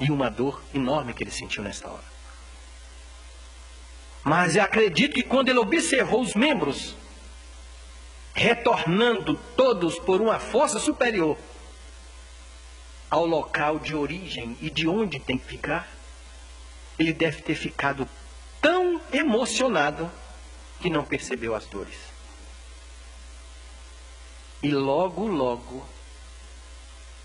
e 0.00 0.10
uma 0.10 0.30
dor 0.30 0.62
enorme 0.74 1.14
que 1.14 1.22
ele 1.22 1.30
sentiu 1.30 1.62
nesta 1.62 1.88
hora. 1.88 2.16
Mas 4.22 4.56
eu 4.56 4.62
acredito 4.62 5.14
que 5.14 5.22
quando 5.22 5.48
ele 5.48 5.58
observou 5.58 6.20
os 6.20 6.34
membros 6.34 6.96
retornando 8.34 9.34
todos 9.56 9.98
por 9.98 10.20
uma 10.20 10.38
força 10.38 10.78
superior 10.78 11.38
ao 13.08 13.24
local 13.24 13.78
de 13.78 13.94
origem 13.94 14.56
e 14.60 14.68
de 14.68 14.86
onde 14.86 15.18
tem 15.20 15.38
que 15.38 15.46
ficar, 15.46 15.88
ele 16.98 17.12
deve 17.12 17.40
ter 17.40 17.54
ficado 17.54 18.08
emocionado 19.16 20.10
que 20.80 20.90
não 20.90 21.04
percebeu 21.04 21.54
as 21.54 21.66
dores. 21.66 21.96
E 24.62 24.70
logo, 24.70 25.26
logo, 25.26 25.86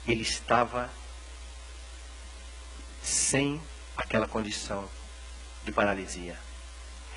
ele 0.08 0.22
estava 0.22 0.90
sem 3.02 3.62
aquela 3.96 4.28
condição 4.28 4.88
de 5.64 5.72
paralisia. 5.72 6.38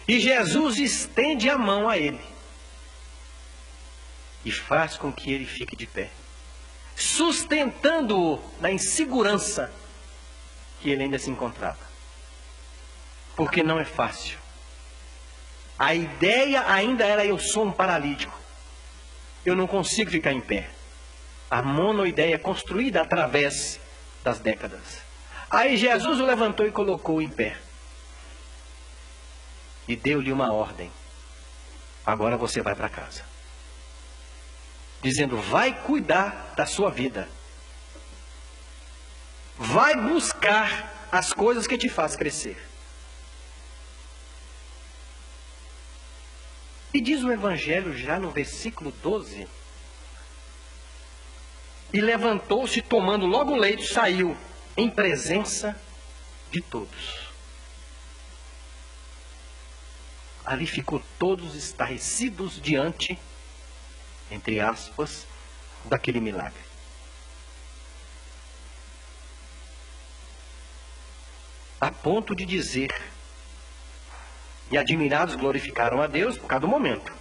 E 0.06 0.20
Jesus 0.20 0.78
estende 0.78 1.48
a 1.48 1.56
mão 1.56 1.88
a 1.88 1.96
ele 1.96 2.24
e 4.44 4.52
faz 4.52 4.96
com 4.96 5.12
que 5.12 5.32
ele 5.32 5.46
fique 5.46 5.74
de 5.74 5.86
pé, 5.86 6.10
sustentando-o 6.94 8.38
na 8.60 8.70
insegurança 8.70 9.72
que 10.80 10.90
ele 10.90 11.04
ainda 11.04 11.18
se 11.18 11.30
encontrava. 11.30 11.78
Porque 13.34 13.62
não 13.62 13.80
é 13.80 13.84
fácil. 13.84 14.43
A 15.78 15.94
ideia 15.94 16.64
ainda 16.68 17.04
era 17.04 17.24
eu 17.24 17.38
sou 17.38 17.64
um 17.64 17.72
paralítico. 17.72 18.38
Eu 19.44 19.56
não 19.56 19.66
consigo 19.66 20.10
ficar 20.10 20.32
em 20.32 20.40
pé. 20.40 20.70
A 21.50 21.62
monoideia 21.62 22.38
construída 22.38 23.02
através 23.02 23.80
das 24.22 24.38
décadas. 24.38 25.02
Aí 25.50 25.76
Jesus 25.76 26.20
o 26.20 26.24
levantou 26.24 26.66
e 26.66 26.72
colocou 26.72 27.20
em 27.20 27.28
pé. 27.28 27.56
E 29.86 29.94
deu-lhe 29.94 30.32
uma 30.32 30.52
ordem. 30.52 30.90
Agora 32.06 32.36
você 32.36 32.62
vai 32.62 32.74
para 32.74 32.88
casa. 32.88 33.22
Dizendo: 35.02 35.36
vai 35.36 35.72
cuidar 35.82 36.54
da 36.56 36.64
sua 36.64 36.90
vida. 36.90 37.28
Vai 39.58 39.94
buscar 39.94 41.08
as 41.12 41.32
coisas 41.32 41.66
que 41.66 41.78
te 41.78 41.88
faz 41.88 42.16
crescer. 42.16 42.73
E 46.94 47.00
diz 47.00 47.24
o 47.24 47.32
Evangelho 47.32 47.92
já 47.98 48.20
no 48.20 48.30
versículo 48.30 48.92
12. 49.02 49.48
E 51.92 52.00
levantou-se, 52.00 52.80
tomando 52.80 53.26
logo 53.26 53.52
o 53.52 53.56
leito, 53.56 53.82
saiu 53.82 54.36
em 54.76 54.88
presença 54.88 55.76
de 56.52 56.60
todos. 56.60 57.24
Ali 60.44 60.66
ficou 60.66 61.02
todos 61.18 61.56
estarrecidos 61.56 62.60
diante, 62.60 63.18
entre 64.30 64.60
aspas, 64.60 65.26
daquele 65.86 66.20
milagre. 66.20 66.62
A 71.80 71.90
ponto 71.90 72.36
de 72.36 72.44
dizer, 72.46 72.94
e 74.70 74.78
admirados 74.78 75.36
glorificaram 75.36 76.00
a 76.00 76.06
Deus 76.06 76.38
por 76.38 76.46
cada 76.46 76.66
momento. 76.66 77.12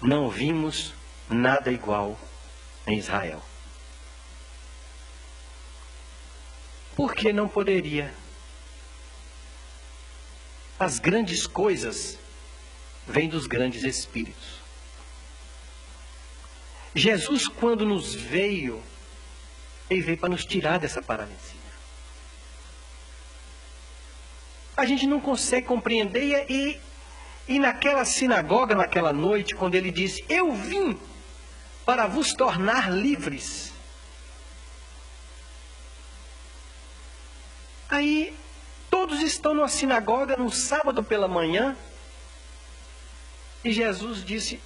Não 0.00 0.28
vimos 0.28 0.92
nada 1.28 1.70
igual 1.70 2.18
em 2.86 2.98
Israel. 2.98 3.42
Por 6.94 7.14
que 7.14 7.32
não 7.32 7.48
poderia? 7.48 8.14
As 10.78 10.98
grandes 10.98 11.46
coisas 11.46 12.18
vêm 13.06 13.28
dos 13.28 13.46
grandes 13.46 13.82
espíritos. 13.82 14.60
Jesus, 16.94 17.46
quando 17.46 17.84
nos 17.84 18.14
veio, 18.14 18.82
ele 19.90 20.00
veio 20.00 20.18
para 20.18 20.30
nos 20.30 20.44
tirar 20.44 20.78
dessa 20.78 21.02
paralisia. 21.02 21.55
A 24.76 24.84
gente 24.84 25.06
não 25.06 25.20
consegue 25.20 25.66
compreender 25.66 26.44
e, 26.50 26.78
e 27.48 27.58
naquela 27.58 28.04
sinagoga, 28.04 28.74
naquela 28.74 29.12
noite, 29.12 29.54
quando 29.54 29.74
ele 29.74 29.90
disse: 29.90 30.24
Eu 30.28 30.52
vim 30.52 30.98
para 31.84 32.06
vos 32.06 32.34
tornar 32.34 32.90
livres. 32.90 33.72
Aí 37.88 38.36
todos 38.90 39.22
estão 39.22 39.54
numa 39.54 39.68
sinagoga 39.68 40.36
no 40.36 40.50
sábado 40.50 41.02
pela 41.02 41.28
manhã 41.28 41.76
e 43.64 43.72
Jesus 43.72 44.24
disse: 44.24 44.60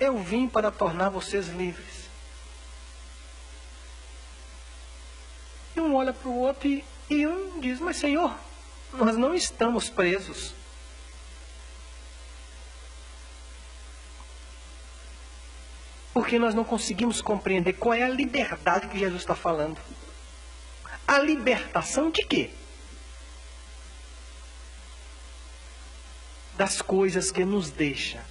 Eu 0.00 0.18
vim 0.18 0.48
para 0.48 0.70
tornar 0.70 1.10
vocês 1.10 1.48
livres. 1.48 2.02
E 5.76 5.80
um 5.80 5.94
olha 5.94 6.12
para 6.12 6.28
o 6.28 6.38
outro 6.38 6.68
e, 6.68 6.84
e 7.08 7.26
um 7.26 7.60
diz: 7.60 7.78
Mas 7.78 7.96
Senhor, 7.96 8.34
nós 8.92 9.16
não 9.16 9.34
estamos 9.34 9.88
presos. 9.88 10.54
Porque 16.12 16.38
nós 16.38 16.54
não 16.54 16.64
conseguimos 16.64 17.20
compreender 17.20 17.72
qual 17.74 17.94
é 17.94 18.02
a 18.02 18.08
liberdade 18.08 18.88
que 18.88 18.98
Jesus 18.98 19.22
está 19.22 19.34
falando. 19.34 19.78
A 21.06 21.18
libertação 21.18 22.10
de 22.10 22.24
quê? 22.26 22.50
das 26.62 26.82
coisas 26.82 27.30
que 27.30 27.44
nos 27.44 27.70
deixa 27.70 28.24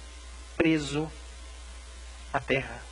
preso 0.56 1.10
à 2.32 2.40
terra. 2.40 2.82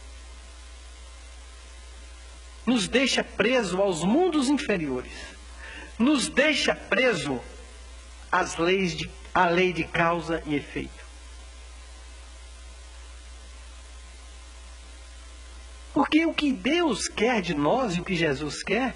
Nos 2.66 2.88
deixa 2.88 3.24
preso 3.24 3.80
aos 3.80 4.04
mundos 4.04 4.48
inferiores. 4.48 5.12
Nos 5.98 6.28
deixa 6.28 6.74
preso 6.74 7.40
às 8.30 8.56
leis 8.56 8.96
de, 8.96 9.10
à 9.34 9.46
lei 9.46 9.72
de 9.72 9.84
causa 9.84 10.42
e 10.46 10.54
efeito. 10.54 11.04
Porque 15.92 16.24
o 16.24 16.32
que 16.32 16.52
Deus 16.52 17.08
quer 17.08 17.42
de 17.42 17.54
nós 17.54 17.94
e 17.94 18.00
o 18.00 18.04
que 18.04 18.14
Jesus 18.14 18.62
quer 18.62 18.94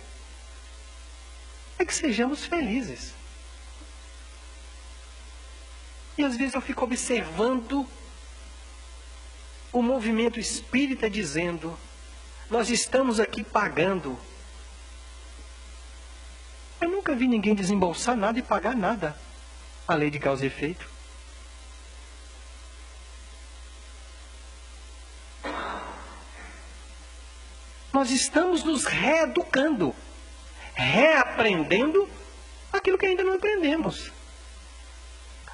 é 1.78 1.85
que 1.85 1.95
sejamos 1.95 2.47
felizes. 2.47 3.12
E 6.16 6.24
às 6.24 6.37
vezes 6.37 6.55
eu 6.55 6.61
fico 6.61 6.85
observando 6.85 7.87
o 9.72 9.82
movimento 9.82 10.39
espírita 10.39 11.11
dizendo: 11.11 11.76
nós 12.49 12.70
estamos 12.70 13.18
aqui 13.18 13.43
pagando. 13.43 14.16
Nunca 17.05 17.17
vi 17.17 17.29
ninguém 17.29 17.55
desembolsar 17.55 18.17
nada 18.17 18.39
e 18.39 18.43
pagar 18.43 18.75
nada. 18.75 19.15
A 19.87 19.95
lei 19.95 20.09
de 20.09 20.19
causa 20.19 20.43
e 20.43 20.47
efeito. 20.47 20.89
Nós 27.93 28.11
estamos 28.11 28.65
nos 28.65 28.87
reeducando, 28.87 29.95
reaprendendo 30.75 32.09
aquilo 32.73 32.97
que 32.97 33.05
ainda 33.05 33.23
não 33.23 33.35
aprendemos. 33.35 34.11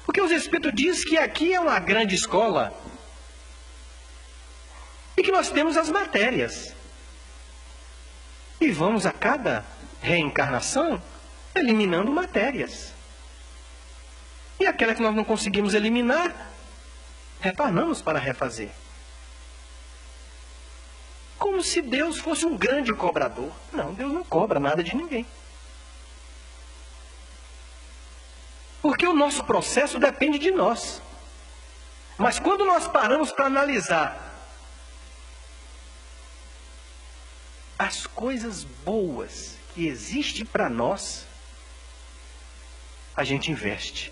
Porque 0.05 0.21
os 0.21 0.31
Espíritos 0.31 0.71
dizem 0.73 1.03
que 1.05 1.17
aqui 1.17 1.53
é 1.53 1.59
uma 1.59 1.77
grande 1.79 2.15
escola. 2.15 2.73
e 5.17 5.21
que 5.21 5.33
nós 5.33 5.49
temos 5.49 5.75
as 5.75 5.89
matérias. 5.89 6.73
E 8.61 8.71
vamos 8.71 9.05
a 9.05 9.11
cada 9.11 9.65
reencarnação 10.01 11.01
eliminando 11.55 12.11
matérias. 12.11 12.93
E 14.59 14.65
aquela 14.65 14.93
que 14.93 15.01
nós 15.01 15.15
não 15.15 15.23
conseguimos 15.23 15.73
eliminar, 15.73 16.51
retornamos 17.39 18.01
para 18.01 18.19
refazer. 18.19 18.69
Como 21.37 21.63
se 21.63 21.81
Deus 21.81 22.19
fosse 22.19 22.45
um 22.45 22.55
grande 22.55 22.93
cobrador. 22.93 23.51
Não, 23.73 23.93
Deus 23.93 24.13
não 24.13 24.23
cobra 24.23 24.59
nada 24.59 24.83
de 24.83 24.95
ninguém. 24.95 25.25
Porque 28.81 29.07
o 29.07 29.13
nosso 29.13 29.43
processo 29.43 29.97
depende 29.97 30.37
de 30.37 30.51
nós. 30.51 31.01
Mas 32.17 32.37
quando 32.39 32.63
nós 32.63 32.87
paramos 32.87 33.31
para 33.31 33.45
analisar 33.45 34.31
as 37.79 38.05
coisas 38.05 38.63
boas 38.63 39.57
que 39.73 39.87
existem 39.87 40.45
para 40.45 40.69
nós, 40.69 41.25
a 43.21 43.23
gente 43.23 43.51
investe 43.51 44.11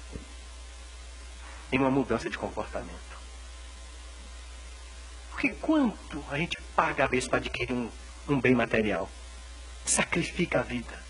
em 1.71 1.79
uma 1.79 1.89
mudança 1.89 2.29
de 2.29 2.37
comportamento. 2.37 3.17
Porque 5.31 5.49
quanto 5.49 6.23
a 6.29 6.37
gente 6.37 6.61
paga 6.75 7.05
a 7.05 7.07
vez 7.07 7.27
para 7.27 7.39
adquirir 7.39 7.73
um, 7.73 7.89
um 8.27 8.39
bem 8.39 8.53
material? 8.53 9.09
Sacrifica 9.83 10.59
a 10.59 10.61
vida. 10.61 11.03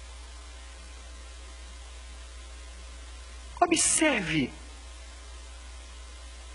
Observe 3.59 4.49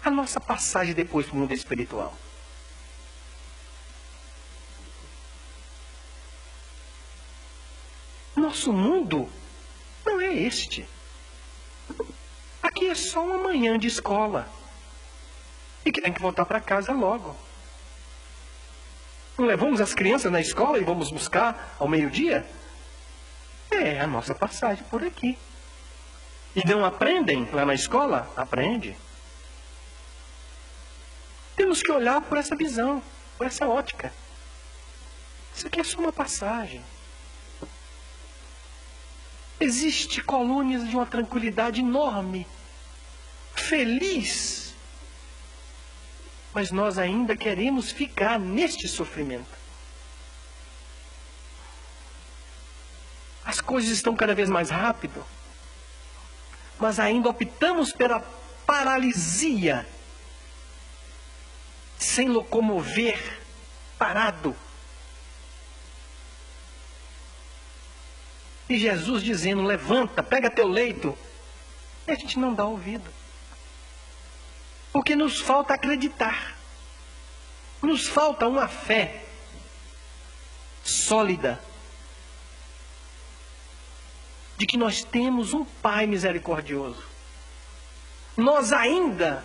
a 0.02 0.10
nossa 0.10 0.40
passagem 0.40 0.94
depois 0.94 1.26
para 1.26 1.36
o 1.36 1.38
mundo 1.40 1.52
espiritual. 1.52 2.16
Nosso 8.34 8.72
mundo 8.72 9.30
não 10.06 10.18
é 10.22 10.32
este. 10.32 10.88
É 12.94 12.96
só 12.96 13.24
uma 13.24 13.38
manhã 13.38 13.76
de 13.76 13.88
escola. 13.88 14.48
E 15.84 15.90
que 15.90 16.00
tem 16.00 16.12
que 16.12 16.22
voltar 16.22 16.44
para 16.44 16.60
casa 16.60 16.92
logo. 16.92 17.34
Não 19.36 19.46
levamos 19.46 19.80
as 19.80 19.92
crianças 19.92 20.30
na 20.30 20.40
escola 20.40 20.78
e 20.78 20.84
vamos 20.84 21.10
buscar 21.10 21.74
ao 21.80 21.88
meio-dia? 21.88 22.46
É 23.68 23.98
a 23.98 24.06
nossa 24.06 24.32
passagem 24.32 24.84
por 24.84 25.02
aqui. 25.02 25.36
E 26.54 26.64
não 26.64 26.84
aprendem 26.84 27.48
lá 27.52 27.66
na 27.66 27.74
escola? 27.74 28.32
Aprende. 28.36 28.96
Temos 31.56 31.82
que 31.82 31.90
olhar 31.90 32.20
por 32.20 32.38
essa 32.38 32.54
visão, 32.54 33.02
por 33.36 33.48
essa 33.48 33.66
ótica. 33.66 34.12
Isso 35.52 35.66
aqui 35.66 35.80
é 35.80 35.84
só 35.84 35.98
uma 35.98 36.12
passagem. 36.12 36.80
Existe 39.58 40.22
colônias 40.22 40.88
de 40.88 40.94
uma 40.94 41.06
tranquilidade 41.06 41.80
enorme, 41.80 42.46
feliz. 43.54 44.74
Mas 46.52 46.70
nós 46.70 46.98
ainda 46.98 47.36
queremos 47.36 47.90
ficar 47.90 48.38
neste 48.38 48.86
sofrimento. 48.86 49.64
As 53.44 53.60
coisas 53.60 53.90
estão 53.90 54.16
cada 54.16 54.34
vez 54.34 54.48
mais 54.48 54.70
rápido, 54.70 55.24
mas 56.78 56.98
ainda 56.98 57.28
optamos 57.28 57.92
pela 57.92 58.20
paralisia, 58.66 59.86
sem 61.98 62.28
locomover, 62.28 63.40
parado. 63.98 64.56
E 68.68 68.78
Jesus 68.78 69.22
dizendo: 69.22 69.62
levanta, 69.62 70.22
pega 70.22 70.50
teu 70.50 70.66
leito. 70.66 71.16
E 72.06 72.12
a 72.12 72.14
gente 72.14 72.38
não 72.38 72.54
dá 72.54 72.64
ouvido. 72.64 73.10
Porque 74.94 75.16
nos 75.16 75.40
falta 75.40 75.74
acreditar. 75.74 76.56
Nos 77.82 78.06
falta 78.06 78.46
uma 78.46 78.68
fé 78.68 79.24
sólida 80.84 81.60
de 84.56 84.64
que 84.66 84.76
nós 84.76 85.02
temos 85.02 85.52
um 85.52 85.64
Pai 85.64 86.06
misericordioso. 86.06 87.02
Nós 88.36 88.72
ainda 88.72 89.44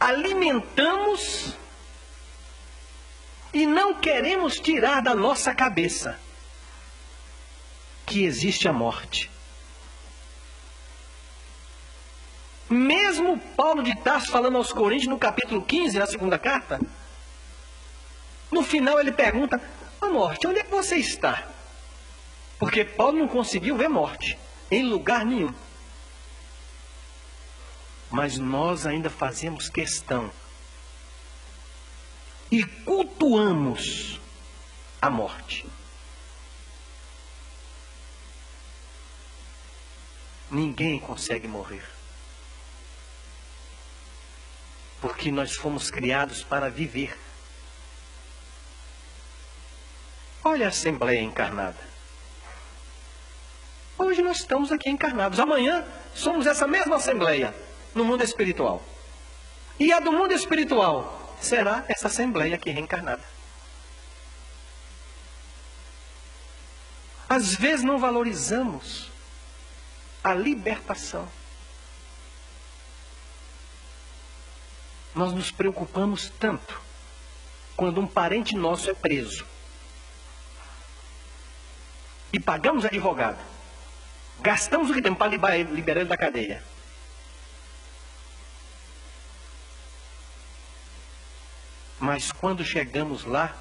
alimentamos 0.00 1.54
e 3.52 3.66
não 3.66 3.94
queremos 3.94 4.58
tirar 4.58 5.00
da 5.02 5.14
nossa 5.14 5.54
cabeça 5.54 6.18
que 8.04 8.24
existe 8.24 8.66
a 8.66 8.72
morte. 8.72 9.30
Mesmo 12.74 13.38
Paulo 13.38 13.84
de 13.84 13.94
Tarso 13.94 14.32
falando 14.32 14.56
aos 14.56 14.72
Coríntios 14.72 15.08
no 15.08 15.16
capítulo 15.16 15.62
15, 15.62 15.96
na 15.96 16.06
segunda 16.06 16.36
carta, 16.36 16.80
no 18.50 18.64
final 18.64 18.98
ele 18.98 19.12
pergunta: 19.12 19.62
A 20.00 20.08
morte, 20.08 20.48
onde 20.48 20.58
é 20.58 20.64
que 20.64 20.72
você 20.72 20.96
está? 20.96 21.46
Porque 22.58 22.84
Paulo 22.84 23.18
não 23.18 23.28
conseguiu 23.28 23.76
ver 23.76 23.88
morte 23.88 24.36
em 24.72 24.82
lugar 24.82 25.24
nenhum. 25.24 25.54
Mas 28.10 28.38
nós 28.38 28.86
ainda 28.86 29.08
fazemos 29.08 29.68
questão 29.68 30.28
e 32.50 32.64
cultuamos 32.64 34.20
a 35.00 35.08
morte. 35.08 35.64
Ninguém 40.50 40.98
consegue 40.98 41.46
morrer. 41.46 41.93
Porque 45.04 45.30
nós 45.30 45.54
fomos 45.54 45.90
criados 45.90 46.42
para 46.42 46.70
viver. 46.70 47.14
Olha 50.42 50.64
a 50.64 50.68
Assembleia 50.70 51.20
encarnada. 51.20 51.76
Hoje 53.98 54.22
nós 54.22 54.38
estamos 54.38 54.72
aqui 54.72 54.88
encarnados. 54.88 55.38
Amanhã 55.38 55.86
somos 56.14 56.46
essa 56.46 56.66
mesma 56.66 56.96
Assembleia 56.96 57.54
no 57.94 58.02
mundo 58.02 58.24
espiritual. 58.24 58.82
E 59.78 59.92
a 59.92 60.00
do 60.00 60.10
mundo 60.10 60.32
espiritual 60.32 61.36
será 61.38 61.84
essa 61.86 62.06
Assembleia 62.06 62.54
aqui 62.54 62.70
reencarnada. 62.70 63.22
Às 67.28 67.54
vezes 67.54 67.84
não 67.84 67.98
valorizamos 67.98 69.10
a 70.22 70.32
libertação. 70.32 71.28
Nós 75.14 75.32
nos 75.32 75.50
preocupamos 75.50 76.30
tanto 76.40 76.80
quando 77.76 78.00
um 78.00 78.06
parente 78.06 78.56
nosso 78.56 78.90
é 78.90 78.94
preso. 78.94 79.46
E 82.32 82.40
pagamos 82.40 82.84
advogado. 82.84 83.38
Gastamos 84.40 84.90
o 84.90 84.94
que 84.94 85.00
temos 85.00 85.18
para 85.18 85.28
liberar 85.28 86.00
ele 86.00 86.08
da 86.08 86.16
cadeia. 86.16 86.62
Mas 92.00 92.32
quando 92.32 92.64
chegamos 92.64 93.24
lá, 93.24 93.56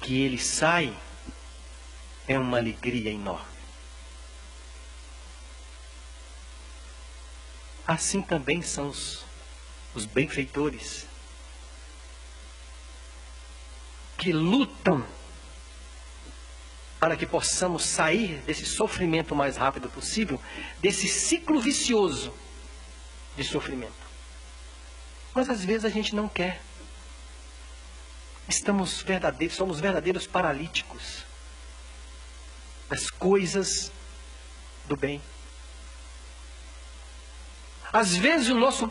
que 0.00 0.22
ele 0.22 0.38
sai, 0.38 0.96
é 2.28 2.38
uma 2.38 2.58
alegria 2.58 3.10
enorme. 3.10 3.54
assim 7.86 8.22
também 8.22 8.62
são 8.62 8.88
os, 8.88 9.24
os 9.94 10.06
benfeitores 10.06 11.06
que 14.18 14.32
lutam 14.32 15.04
para 16.98 17.16
que 17.16 17.26
possamos 17.26 17.84
sair 17.84 18.40
desse 18.46 18.64
sofrimento 18.64 19.34
o 19.34 19.36
mais 19.36 19.56
rápido 19.56 19.90
possível, 19.90 20.40
desse 20.80 21.06
ciclo 21.06 21.60
vicioso 21.60 22.32
de 23.36 23.44
sofrimento. 23.44 23.92
Mas 25.34 25.50
às 25.50 25.64
vezes 25.64 25.84
a 25.84 25.90
gente 25.90 26.14
não 26.14 26.28
quer. 26.28 26.62
Estamos 28.48 29.02
verdadeiros, 29.02 29.56
somos 29.56 29.80
verdadeiros 29.80 30.26
paralíticos 30.26 31.24
das 32.88 33.10
coisas 33.10 33.92
do 34.86 34.96
bem. 34.96 35.20
Às 37.92 38.16
vezes 38.16 38.48
o 38.48 38.54
nosso 38.54 38.90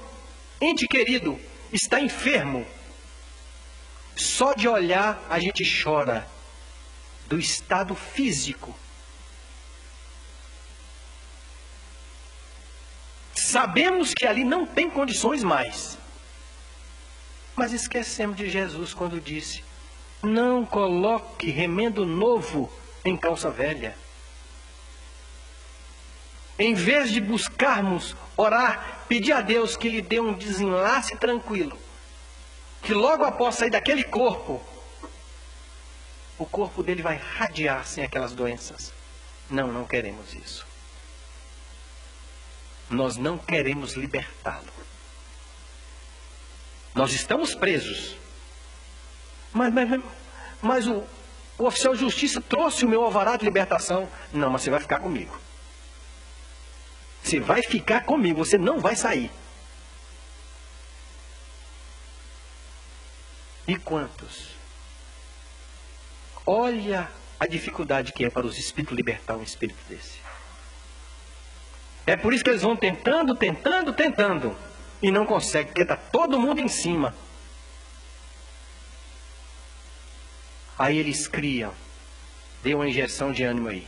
ente 0.63 0.87
querido 0.87 1.39
está 1.71 1.99
enfermo. 1.99 2.65
Só 4.15 4.53
de 4.53 4.67
olhar 4.67 5.25
a 5.29 5.39
gente 5.39 5.63
chora 5.83 6.27
do 7.27 7.39
estado 7.39 7.95
físico. 7.95 8.75
Sabemos 13.33 14.13
que 14.13 14.25
ali 14.25 14.43
não 14.43 14.65
tem 14.65 14.89
condições 14.89 15.43
mais. 15.43 15.97
Mas 17.55 17.71
esquecemos 17.71 18.35
de 18.35 18.49
Jesus 18.49 18.93
quando 18.93 19.19
disse: 19.19 19.63
Não 20.21 20.65
coloque 20.65 21.49
remendo 21.49 22.05
novo 22.05 22.71
em 23.03 23.17
calça 23.17 23.49
velha. 23.49 23.95
Em 26.57 26.73
vez 26.73 27.11
de 27.11 27.19
buscarmos 27.19 28.15
orar, 28.37 29.02
pedir 29.13 29.33
a 29.33 29.41
Deus 29.41 29.77
que 29.77 29.89
lhe 29.89 30.01
dê 30.01 30.19
um 30.19 30.33
desenlace 30.33 31.15
tranquilo, 31.17 31.77
que 32.81 32.95
logo 32.95 33.23
após 33.23 33.53
sair 33.53 33.69
daquele 33.69 34.03
corpo, 34.03 34.59
o 36.35 36.47
corpo 36.47 36.81
dele 36.81 37.03
vai 37.03 37.17
radiar 37.17 37.85
sem 37.85 38.03
aquelas 38.03 38.33
doenças. 38.33 38.91
Não, 39.51 39.71
não 39.71 39.85
queremos 39.85 40.33
isso. 40.33 40.65
Nós 42.89 43.15
não 43.15 43.37
queremos 43.37 43.93
libertá-lo. 43.93 44.73
Nós 46.95 47.13
estamos 47.13 47.53
presos. 47.53 48.15
Mas, 49.53 49.71
mas, 49.71 50.01
mas 50.59 50.87
o, 50.87 51.03
o 51.59 51.65
oficial 51.65 51.93
de 51.93 51.99
justiça 51.99 52.41
trouxe 52.41 52.83
o 52.83 52.89
meu 52.89 53.03
alvará 53.03 53.37
de 53.37 53.45
libertação. 53.45 54.09
Não, 54.33 54.49
mas 54.49 54.63
você 54.63 54.71
vai 54.71 54.79
ficar 54.79 54.97
comigo. 54.97 55.42
Você 57.23 57.39
vai 57.39 57.63
ficar 57.63 58.01
comigo, 58.01 58.43
você 58.43 58.57
não 58.57 58.79
vai 58.79 58.95
sair. 58.95 59.31
E 63.65 63.77
quantos? 63.77 64.49
Olha 66.45 67.09
a 67.39 67.47
dificuldade 67.47 68.11
que 68.11 68.25
é 68.25 68.29
para 68.29 68.45
os 68.45 68.57
espíritos 68.57 68.95
libertar 68.95 69.37
um 69.37 69.43
espírito 69.43 69.79
desse. 69.87 70.19
É 72.05 72.17
por 72.17 72.33
isso 72.33 72.43
que 72.43 72.49
eles 72.49 72.61
vão 72.61 72.75
tentando, 72.75 73.33
tentando, 73.33 73.93
tentando. 73.93 74.57
E 75.01 75.09
não 75.09 75.25
conseguem, 75.25 75.67
porque 75.67 75.81
está 75.81 75.95
todo 75.95 76.39
mundo 76.39 76.59
em 76.59 76.67
cima. 76.67 77.15
Aí 80.77 80.97
eles 80.97 81.27
criam. 81.27 81.73
Dê 82.61 82.73
uma 82.73 82.87
injeção 82.87 83.31
de 83.31 83.43
ânimo 83.43 83.69
aí. 83.69 83.87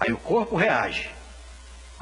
Aí 0.00 0.12
o 0.12 0.18
corpo 0.18 0.56
reage. 0.56 1.10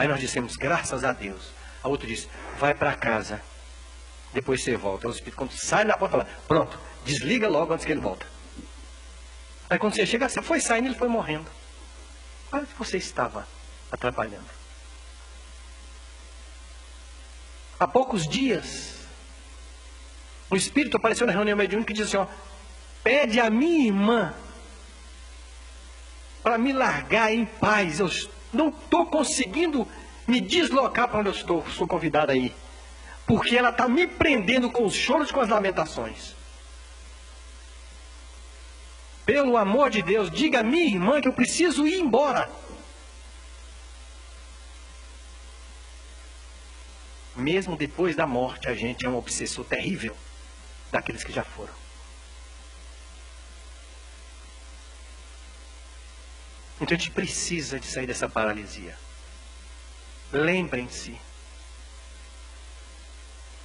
Aí 0.03 0.09
nós 0.09 0.19
dissemos, 0.19 0.57
graças 0.57 1.05
a 1.05 1.13
Deus. 1.13 1.53
A 1.81 1.87
outra 1.87 2.09
diz, 2.09 2.29
vai 2.59 2.75
para 2.75 2.93
casa. 2.97 3.41
Depois 4.33 4.61
você 4.61 4.77
volta. 4.77 5.07
O 5.07 5.13
espírito, 5.13 5.37
quando 5.37 5.53
sai 5.53 5.85
da 5.85 5.97
porta, 5.97 6.19
fala, 6.19 6.29
pronto, 6.49 6.77
desliga 7.05 7.49
logo 7.49 7.73
antes 7.73 7.87
que 7.87 7.93
ele 7.93 8.01
volta. 8.01 8.27
Aí 9.71 9.79
quando 9.79 9.95
você 9.95 10.05
chega, 10.05 10.29
você 10.29 10.43
foi 10.43 10.61
saindo, 10.61 10.89
ele 10.89 10.97
foi 10.97 11.07
morrendo. 11.07 11.49
Olha 12.51 12.67
que 12.67 12.77
você 12.77 12.97
estava 12.97 13.47
atrapalhando. 13.93 14.51
Há 17.79 17.87
poucos 17.87 18.27
dias, 18.27 18.97
um 20.51 20.57
espírito 20.57 20.97
apareceu 20.97 21.29
na 21.29 21.33
reunião 21.33 21.57
mediúnica 21.57 21.93
e 21.93 21.95
disse 21.95 22.17
assim, 22.17 22.29
ó, 22.29 22.35
pede 23.05 23.39
a 23.39 23.49
minha 23.49 23.87
irmã 23.87 24.35
para 26.43 26.59
me 26.59 26.73
largar 26.73 27.33
em 27.33 27.45
paz. 27.45 28.01
Eu 28.01 28.09
não 28.53 28.69
estou 28.69 29.07
conseguindo 29.07 29.87
me 30.27 30.41
deslocar 30.41 31.09
para 31.09 31.21
onde 31.21 31.29
eu 31.29 31.35
estou, 31.35 31.67
sou 31.71 31.87
convidada 31.87 32.33
aí. 32.33 32.55
Porque 33.27 33.57
ela 33.57 33.71
está 33.71 33.89
me 33.89 34.07
prendendo 34.07 34.71
com 34.71 34.85
os 34.85 34.95
choros 34.95 35.31
com 35.31 35.41
as 35.41 35.49
lamentações. 35.49 36.35
Pelo 39.25 39.57
amor 39.57 39.89
de 39.91 40.03
Deus, 40.03 40.31
diga 40.31 40.61
a 40.61 40.65
minha 40.65 40.85
irmã 40.85 41.21
que 41.21 41.29
eu 41.29 41.33
preciso 41.33 41.87
ir 41.87 42.01
embora. 42.01 42.51
Mesmo 47.35 47.77
depois 47.77 48.15
da 48.15 48.27
morte, 48.27 48.69
a 48.69 48.75
gente 48.75 49.07
é 49.07 49.09
um 49.09 49.17
obsessor 49.17 49.65
terrível 49.65 50.15
daqueles 50.91 51.25
que 51.25 51.33
já 51.33 51.45
foram. 51.45 51.82
Então 56.83 56.97
a 56.97 56.99
gente 56.99 57.13
precisa 57.13 57.79
de 57.79 57.87
sair 57.87 58.09
dessa 58.09 58.29
paralisia. 58.29 58.99
Lembrem-se, 60.33 61.17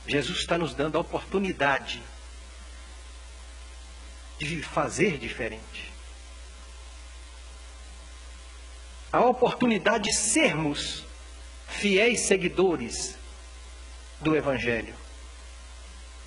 Jesus 0.05 0.37
está 0.37 0.55
nos 0.55 0.75
dando 0.75 0.99
a 0.99 1.01
oportunidade 1.01 1.99
de 4.37 4.61
fazer 4.61 5.17
diferente. 5.17 5.91
A 9.11 9.21
oportunidade 9.21 10.11
de 10.11 10.15
sermos 10.15 11.03
fiéis 11.67 12.19
seguidores 12.19 13.17
do 14.21 14.35
Evangelho. 14.35 14.93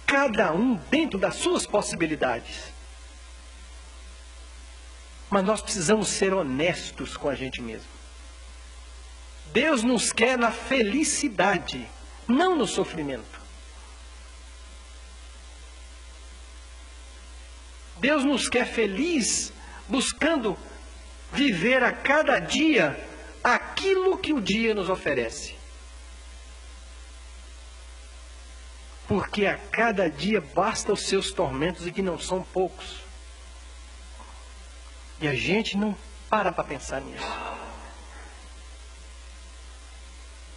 Cada 0.04 0.52
um 0.52 0.74
dentro 0.90 1.20
das 1.20 1.36
suas 1.36 1.64
possibilidades. 1.64 2.69
Mas 5.30 5.44
nós 5.44 5.62
precisamos 5.62 6.08
ser 6.08 6.34
honestos 6.34 7.16
com 7.16 7.28
a 7.28 7.34
gente 7.34 7.62
mesmo. 7.62 7.88
Deus 9.52 9.82
nos 9.82 10.12
quer 10.12 10.36
na 10.36 10.50
felicidade, 10.50 11.88
não 12.26 12.56
no 12.56 12.66
sofrimento. 12.66 13.40
Deus 17.98 18.24
nos 18.24 18.48
quer 18.48 18.66
feliz, 18.66 19.52
buscando 19.88 20.56
viver 21.32 21.82
a 21.84 21.92
cada 21.92 22.38
dia 22.40 22.98
aquilo 23.42 24.18
que 24.18 24.32
o 24.32 24.40
dia 24.40 24.74
nos 24.74 24.88
oferece. 24.88 25.54
Porque 29.06 29.46
a 29.46 29.56
cada 29.56 30.08
dia 30.08 30.40
basta 30.40 30.92
os 30.92 31.02
seus 31.02 31.32
tormentos 31.32 31.86
e 31.86 31.92
que 31.92 32.02
não 32.02 32.18
são 32.18 32.42
poucos. 32.42 33.09
E 35.20 35.28
a 35.28 35.34
gente 35.34 35.76
não 35.76 35.96
para 36.28 36.50
para 36.50 36.64
pensar 36.64 37.00
nisso. 37.00 37.26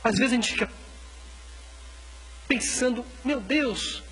Às 0.03 0.15
vezes 0.15 0.31
a 0.31 0.35
gente 0.35 0.51
fica 0.51 0.71
pensando, 2.47 3.05
meu 3.23 3.39
Deus, 3.41 4.03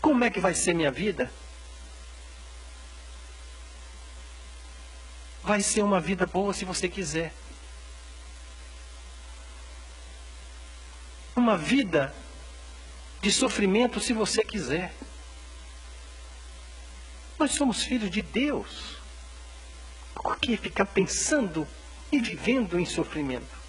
como 0.00 0.24
é 0.24 0.30
que 0.30 0.40
vai 0.40 0.54
ser 0.54 0.74
minha 0.74 0.90
vida? 0.90 1.32
Vai 5.42 5.60
ser 5.60 5.82
uma 5.82 6.00
vida 6.00 6.26
boa 6.26 6.52
se 6.52 6.64
você 6.64 6.88
quiser. 6.88 7.32
Uma 11.34 11.56
vida 11.56 12.14
de 13.20 13.32
sofrimento 13.32 14.00
se 14.00 14.12
você 14.12 14.42
quiser. 14.44 14.94
Nós 17.38 17.52
somos 17.52 17.82
filhos 17.82 18.10
de 18.10 18.22
Deus. 18.22 19.03
Por 20.14 20.38
que 20.38 20.56
ficar 20.56 20.86
pensando 20.86 21.66
e 22.10 22.20
vivendo 22.20 22.78
em 22.78 22.86
sofrimento? 22.86 23.64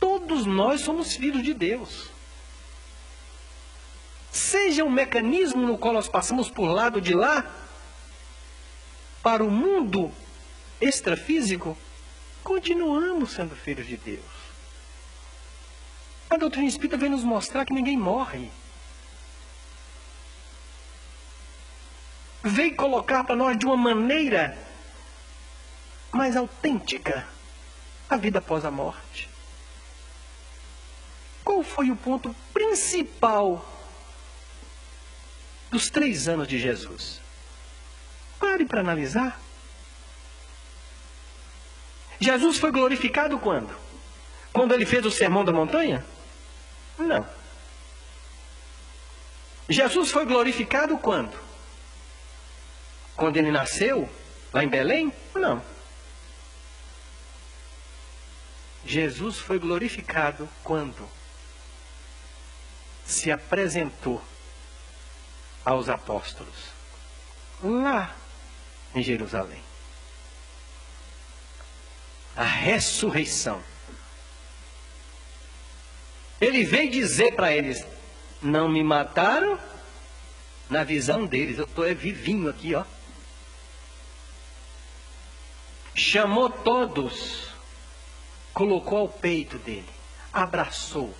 Todos 0.00 0.44
nós 0.46 0.80
somos 0.82 1.14
filhos 1.14 1.42
de 1.42 1.54
Deus. 1.54 2.10
Seja 4.30 4.84
um 4.84 4.90
mecanismo 4.90 5.66
no 5.66 5.78
qual 5.78 5.94
nós 5.94 6.08
passamos 6.08 6.50
por 6.50 6.66
lado 6.66 7.00
de 7.00 7.14
lá, 7.14 7.50
para 9.22 9.44
o 9.44 9.50
mundo 9.50 10.12
extrafísico, 10.80 11.76
continuamos 12.44 13.32
sendo 13.32 13.56
filhos 13.56 13.86
de 13.86 13.96
Deus. 13.96 14.24
A 16.30 16.36
doutrina 16.36 16.68
espírita 16.68 16.96
vem 16.96 17.10
nos 17.10 17.24
mostrar 17.24 17.64
que 17.64 17.72
ninguém 17.72 17.96
morre. 17.96 18.50
Vem 22.48 22.74
colocar 22.74 23.24
para 23.24 23.36
nós 23.36 23.58
de 23.58 23.66
uma 23.66 23.76
maneira 23.76 24.56
mais 26.10 26.34
autêntica 26.34 27.28
a 28.08 28.16
vida 28.16 28.38
após 28.38 28.64
a 28.64 28.70
morte. 28.70 29.28
Qual 31.44 31.62
foi 31.62 31.90
o 31.90 31.96
ponto 31.96 32.34
principal 32.52 33.66
dos 35.70 35.90
três 35.90 36.26
anos 36.26 36.48
de 36.48 36.58
Jesus? 36.58 37.20
Pare 38.40 38.64
para 38.64 38.80
analisar. 38.80 39.38
Jesus 42.18 42.56
foi 42.56 42.72
glorificado 42.72 43.38
quando? 43.38 43.76
Quando 44.54 44.72
ele 44.72 44.86
fez 44.86 45.04
o 45.04 45.10
sermão 45.10 45.44
da 45.44 45.52
montanha? 45.52 46.02
Não. 46.98 47.28
Jesus 49.68 50.10
foi 50.10 50.24
glorificado 50.24 50.96
quando? 50.96 51.47
Quando 53.18 53.36
ele 53.36 53.50
nasceu 53.50 54.08
lá 54.52 54.62
em 54.62 54.68
Belém? 54.68 55.12
Não. 55.34 55.60
Jesus 58.86 59.38
foi 59.38 59.58
glorificado 59.58 60.48
quando 60.62 61.10
se 63.04 63.32
apresentou 63.32 64.22
aos 65.64 65.88
apóstolos 65.88 66.54
lá 67.60 68.14
em 68.94 69.02
Jerusalém. 69.02 69.64
A 72.36 72.44
ressurreição. 72.44 73.60
Ele 76.40 76.64
veio 76.64 76.88
dizer 76.88 77.34
para 77.34 77.52
eles: 77.52 77.84
não 78.40 78.68
me 78.68 78.84
mataram 78.84 79.58
na 80.70 80.84
visão 80.84 81.26
deles. 81.26 81.58
Eu 81.58 81.64
estou 81.64 81.84
é 81.84 81.92
vivinho 81.92 82.48
aqui, 82.48 82.76
ó. 82.76 82.84
Chamou 85.98 86.48
todos, 86.48 87.48
colocou 88.54 88.98
ao 88.98 89.08
peito 89.08 89.58
dele, 89.58 89.88
abraçou. 90.32 91.12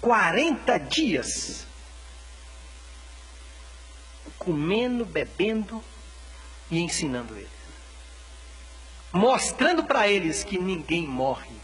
40 0.00 0.78
dias 0.78 1.66
comendo, 4.38 5.04
bebendo 5.04 5.84
e 6.70 6.78
ensinando 6.78 7.36
eles. 7.36 7.50
Mostrando 9.12 9.84
para 9.84 10.08
eles 10.08 10.42
que 10.42 10.58
ninguém 10.58 11.06
morre. 11.06 11.54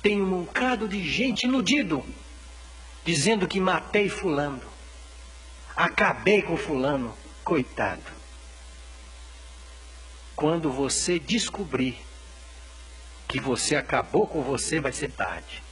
Tem 0.00 0.22
um 0.22 0.44
bocado 0.44 0.88
de 0.88 1.06
gente 1.06 1.44
iludido 1.44 2.02
dizendo 3.04 3.46
que 3.46 3.60
matei 3.60 4.08
fulano, 4.08 4.62
acabei 5.76 6.40
com 6.40 6.56
fulano, 6.56 7.14
coitado. 7.44 8.13
Quando 10.36 10.70
você 10.70 11.18
descobrir 11.18 11.98
que 13.28 13.40
você 13.40 13.76
acabou 13.76 14.26
com 14.26 14.42
você, 14.42 14.80
vai 14.80 14.92
ser 14.92 15.10
tarde. 15.12 15.62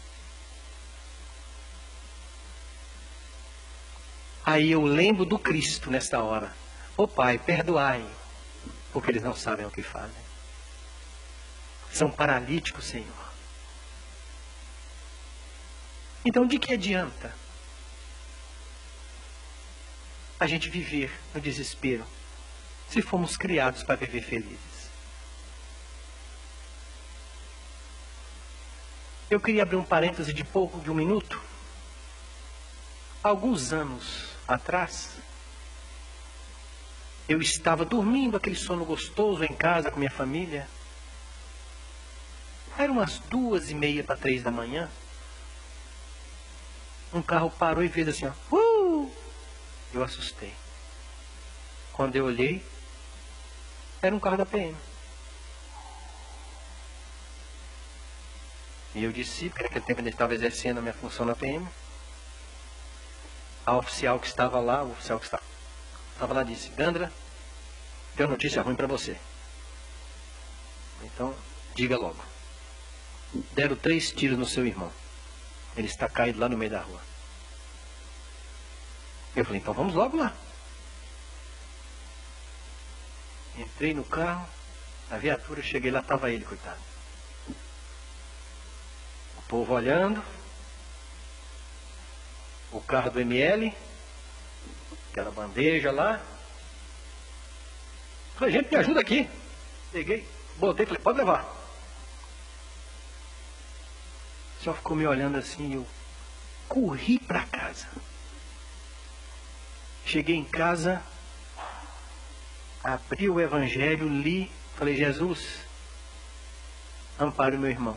Aí 4.44 4.70
eu 4.70 4.82
lembro 4.82 5.24
do 5.24 5.38
Cristo 5.38 5.90
nesta 5.90 6.22
hora. 6.22 6.52
Ô 6.96 7.04
oh, 7.04 7.08
Pai, 7.08 7.38
perdoai, 7.38 8.04
porque 8.92 9.10
eles 9.10 9.22
não 9.22 9.34
sabem 9.34 9.64
o 9.66 9.70
que 9.70 9.82
fazem. 9.82 10.22
São 11.92 12.10
paralíticos, 12.10 12.84
Senhor. 12.84 13.32
Então, 16.24 16.46
de 16.46 16.58
que 16.58 16.72
adianta 16.72 17.34
a 20.38 20.46
gente 20.46 20.68
viver 20.68 21.12
no 21.34 21.40
desespero 21.40 22.04
se 22.92 23.02
fomos 23.02 23.36
criados 23.36 23.82
para 23.82 23.96
viver 23.96 24.22
felizes? 24.22 24.90
Eu 29.30 29.40
queria 29.40 29.62
abrir 29.62 29.76
um 29.76 29.84
parêntese 29.84 30.32
de 30.32 30.44
pouco, 30.44 30.78
de 30.80 30.90
um 30.90 30.94
minuto. 30.94 31.40
Alguns 33.22 33.72
anos 33.72 34.28
atrás, 34.46 35.16
eu 37.28 37.40
estava 37.40 37.84
dormindo 37.84 38.36
aquele 38.36 38.56
sono 38.56 38.84
gostoso 38.84 39.42
em 39.42 39.54
casa 39.54 39.90
com 39.90 39.98
minha 39.98 40.10
família. 40.10 40.68
Eram 42.76 42.94
umas 42.94 43.18
duas 43.18 43.70
e 43.70 43.74
meia 43.74 44.04
para 44.04 44.16
três 44.16 44.42
da 44.42 44.50
manhã 44.50 44.90
um 47.12 47.22
carro 47.22 47.50
parou 47.50 47.84
e 47.84 47.88
fez 47.88 48.08
assim, 48.08 48.26
ó. 48.26 48.56
Uh! 48.56 49.10
Eu 49.92 50.02
assustei. 50.02 50.52
Quando 51.92 52.16
eu 52.16 52.24
olhei, 52.24 52.64
era 54.02 54.14
um 54.14 54.20
carro 54.20 54.36
da 54.36 54.44
PM. 54.44 54.76
E 58.94 59.04
eu 59.04 59.12
disse, 59.12 59.48
porque 59.48 59.62
naquele 59.62 59.84
tempo 59.84 60.00
a 60.00 60.04
gente 60.04 60.12
estava 60.12 60.34
exercendo 60.34 60.78
a 60.78 60.82
minha 60.82 60.92
função 60.92 61.24
na 61.24 61.34
PM. 61.34 61.66
A 63.64 63.76
oficial 63.76 64.18
que 64.18 64.26
estava 64.26 64.60
lá, 64.60 64.82
o 64.82 64.90
oficial 64.90 65.18
que 65.18 65.24
estava, 65.24 65.42
estava 66.12 66.34
lá 66.34 66.42
disse, 66.42 66.68
Gandra, 66.70 67.10
tenho 68.16 68.28
notícia 68.28 68.60
ruim 68.60 68.74
para 68.74 68.88
você. 68.88 69.16
Então, 71.04 71.34
diga 71.74 71.96
logo. 71.96 72.22
Deram 73.52 73.76
três 73.76 74.10
tiros 74.10 74.36
no 74.36 74.44
seu 74.44 74.66
irmão. 74.66 74.92
Ele 75.76 75.86
está 75.86 76.08
caído 76.08 76.40
lá 76.40 76.48
no 76.48 76.58
meio 76.58 76.70
da 76.70 76.80
rua. 76.80 77.00
Eu 79.34 79.44
falei, 79.44 79.60
então 79.60 79.72
vamos 79.72 79.94
logo 79.94 80.16
lá. 80.16 80.34
Entrei 83.56 83.92
no 83.92 84.04
carro, 84.04 84.48
a 85.10 85.18
viatura, 85.18 85.62
cheguei 85.62 85.90
lá, 85.90 86.00
estava 86.00 86.30
ele, 86.30 86.44
coitado. 86.44 86.80
O 89.38 89.42
povo 89.48 89.74
olhando. 89.74 90.22
O 92.70 92.80
carro 92.80 93.10
do 93.10 93.20
ML, 93.20 93.74
aquela 95.10 95.30
bandeja 95.30 95.92
lá. 95.92 96.22
Falei, 98.36 98.54
gente, 98.54 98.70
me 98.70 98.76
ajuda 98.78 99.00
aqui. 99.00 99.28
Peguei, 99.92 100.26
botei, 100.56 100.86
falei, 100.86 101.02
pode 101.02 101.18
levar. 101.18 101.62
Só 104.62 104.72
ficou 104.72 104.96
me 104.96 105.06
olhando 105.06 105.36
assim, 105.36 105.74
eu 105.74 105.86
corri 106.66 107.18
para 107.18 107.44
casa. 107.44 107.86
Cheguei 110.06 110.36
em 110.36 110.44
casa, 110.44 111.02
abri 112.82 113.28
o 113.28 113.40
Evangelho, 113.40 114.08
li, 114.08 114.50
falei, 114.76 114.96
Jesus, 114.96 115.60
ampare 117.18 117.56
o 117.56 117.58
meu 117.58 117.70
irmão. 117.70 117.96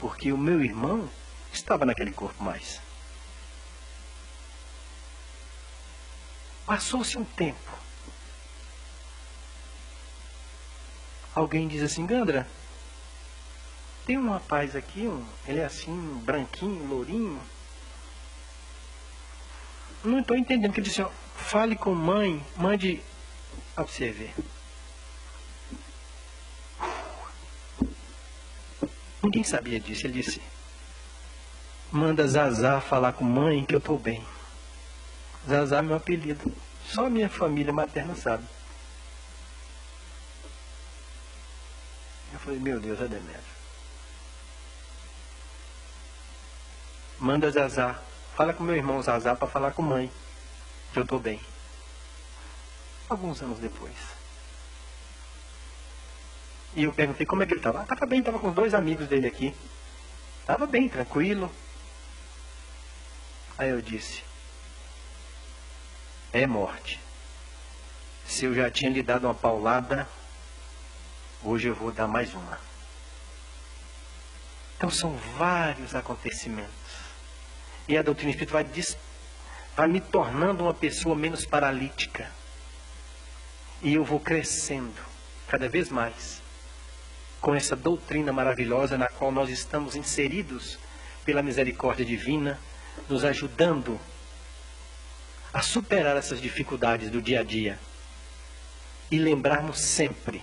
Porque 0.00 0.32
o 0.32 0.38
meu 0.38 0.62
irmão 0.62 1.08
estava 1.52 1.84
naquele 1.84 2.12
corpo 2.12 2.42
mais. 2.42 2.80
Passou-se 6.66 7.16
um 7.16 7.24
tempo. 7.24 7.78
Alguém 11.34 11.68
diz 11.68 11.82
assim, 11.82 12.04
Gandra, 12.04 12.48
tem 14.04 14.18
um 14.18 14.30
rapaz 14.30 14.74
aqui, 14.74 15.06
um, 15.06 15.26
ele 15.46 15.60
é 15.60 15.64
assim, 15.64 15.94
branquinho, 16.24 16.86
lourinho. 16.86 17.40
Não 20.02 20.20
estou 20.20 20.36
entendendo, 20.36 20.72
que 20.72 20.80
ele 20.80 20.88
disse, 20.88 21.04
fale 21.38 21.76
com 21.76 21.94
mãe, 21.94 22.44
mande 22.56 23.00
ver. 23.98 24.34
Ninguém 29.22 29.44
sabia 29.44 29.80
disso. 29.80 30.06
Ele 30.06 30.22
disse, 30.22 30.42
manda 31.90 32.26
Zazá 32.26 32.80
falar 32.80 33.12
com 33.12 33.24
mãe 33.24 33.64
que 33.64 33.74
eu 33.74 33.78
estou 33.78 33.98
bem. 33.98 34.24
Zazá 35.48 35.78
é 35.78 35.82
meu 35.82 35.96
apelido. 35.96 36.52
Só 36.86 37.08
minha 37.08 37.28
família 37.28 37.72
materna 37.72 38.14
sabe. 38.14 38.44
Eu 42.32 42.38
falei, 42.40 42.58
meu 42.58 42.80
Deus, 42.80 42.98
Demetrio. 42.98 43.58
Manda 47.18 47.50
Zazá. 47.50 47.98
Fala 48.36 48.52
com 48.52 48.62
meu 48.62 48.76
irmão 48.76 49.02
Zazá 49.02 49.34
para 49.34 49.48
falar 49.48 49.72
com 49.72 49.82
mãe. 49.82 50.10
Que 50.92 50.98
eu 50.98 51.02
estou 51.02 51.18
bem. 51.18 51.40
Alguns 53.08 53.40
anos 53.42 53.58
depois. 53.58 53.94
E 56.74 56.84
eu 56.84 56.92
perguntei 56.92 57.26
como 57.26 57.42
é 57.42 57.46
que 57.46 57.52
ele 57.52 57.60
estava. 57.60 57.80
Ah, 57.80 57.82
estava 57.82 58.06
bem, 58.06 58.20
estava 58.20 58.38
com 58.38 58.52
dois 58.52 58.74
amigos 58.74 59.08
dele 59.08 59.26
aqui. 59.26 59.54
Estava 60.40 60.66
bem, 60.66 60.88
tranquilo. 60.88 61.50
Aí 63.56 63.70
eu 63.70 63.80
disse: 63.80 64.22
É 66.32 66.46
morte. 66.46 67.00
Se 68.26 68.44
eu 68.44 68.54
já 68.54 68.70
tinha 68.70 68.90
lhe 68.90 69.02
dado 69.02 69.24
uma 69.24 69.34
paulada, 69.34 70.08
hoje 71.42 71.68
eu 71.68 71.74
vou 71.74 71.90
dar 71.90 72.06
mais 72.06 72.34
uma. 72.34 72.60
Então 74.76 74.90
são 74.90 75.16
vários 75.36 75.94
acontecimentos 75.94 76.72
e 77.88 77.96
a 77.96 78.02
doutrina 78.02 78.30
espírita 78.30 78.52
vai, 78.52 78.64
vai 79.78 79.86
me 79.86 80.00
tornando 80.00 80.64
uma 80.64 80.74
pessoa 80.74 81.14
menos 81.14 81.46
paralítica. 81.46 82.28
E 83.80 83.94
eu 83.94 84.02
vou 84.02 84.18
crescendo 84.18 85.00
cada 85.46 85.68
vez 85.68 85.88
mais 85.88 86.42
com 87.40 87.54
essa 87.54 87.76
doutrina 87.76 88.32
maravilhosa 88.32 88.98
na 88.98 89.06
qual 89.06 89.30
nós 89.30 89.48
estamos 89.48 89.94
inseridos 89.94 90.76
pela 91.24 91.44
misericórdia 91.44 92.04
divina, 92.04 92.58
nos 93.08 93.24
ajudando 93.24 94.00
a 95.54 95.62
superar 95.62 96.16
essas 96.16 96.40
dificuldades 96.40 97.08
do 97.08 97.22
dia 97.22 97.38
a 97.38 97.44
dia 97.44 97.78
e 99.12 99.16
lembrarmos 99.16 99.78
sempre 99.78 100.42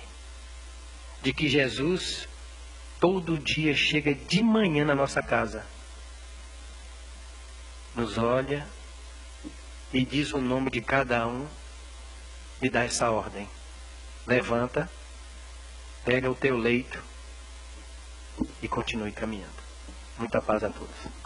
de 1.22 1.34
que 1.34 1.50
Jesus 1.50 2.26
todo 3.02 3.38
dia 3.38 3.76
chega 3.76 4.16
de 4.16 4.42
manhã 4.42 4.86
na 4.86 4.96
nossa 4.96 5.22
casa 5.22 5.66
nos 7.94 8.18
olha 8.18 8.66
e 9.96 10.04
diz 10.04 10.34
o 10.34 10.42
nome 10.42 10.70
de 10.70 10.82
cada 10.82 11.26
um 11.26 11.48
e 12.62 12.70
dá 12.70 12.84
essa 12.84 13.10
ordem. 13.10 13.48
Levanta, 14.28 14.92
pega 16.04 16.30
o 16.30 16.36
teu 16.36 16.58
leito 16.58 17.02
e 18.62 18.68
continue 18.68 19.14
caminhando. 19.14 19.56
Muita 20.20 20.42
paz 20.42 20.66
a 20.66 20.70
todos. 20.70 21.25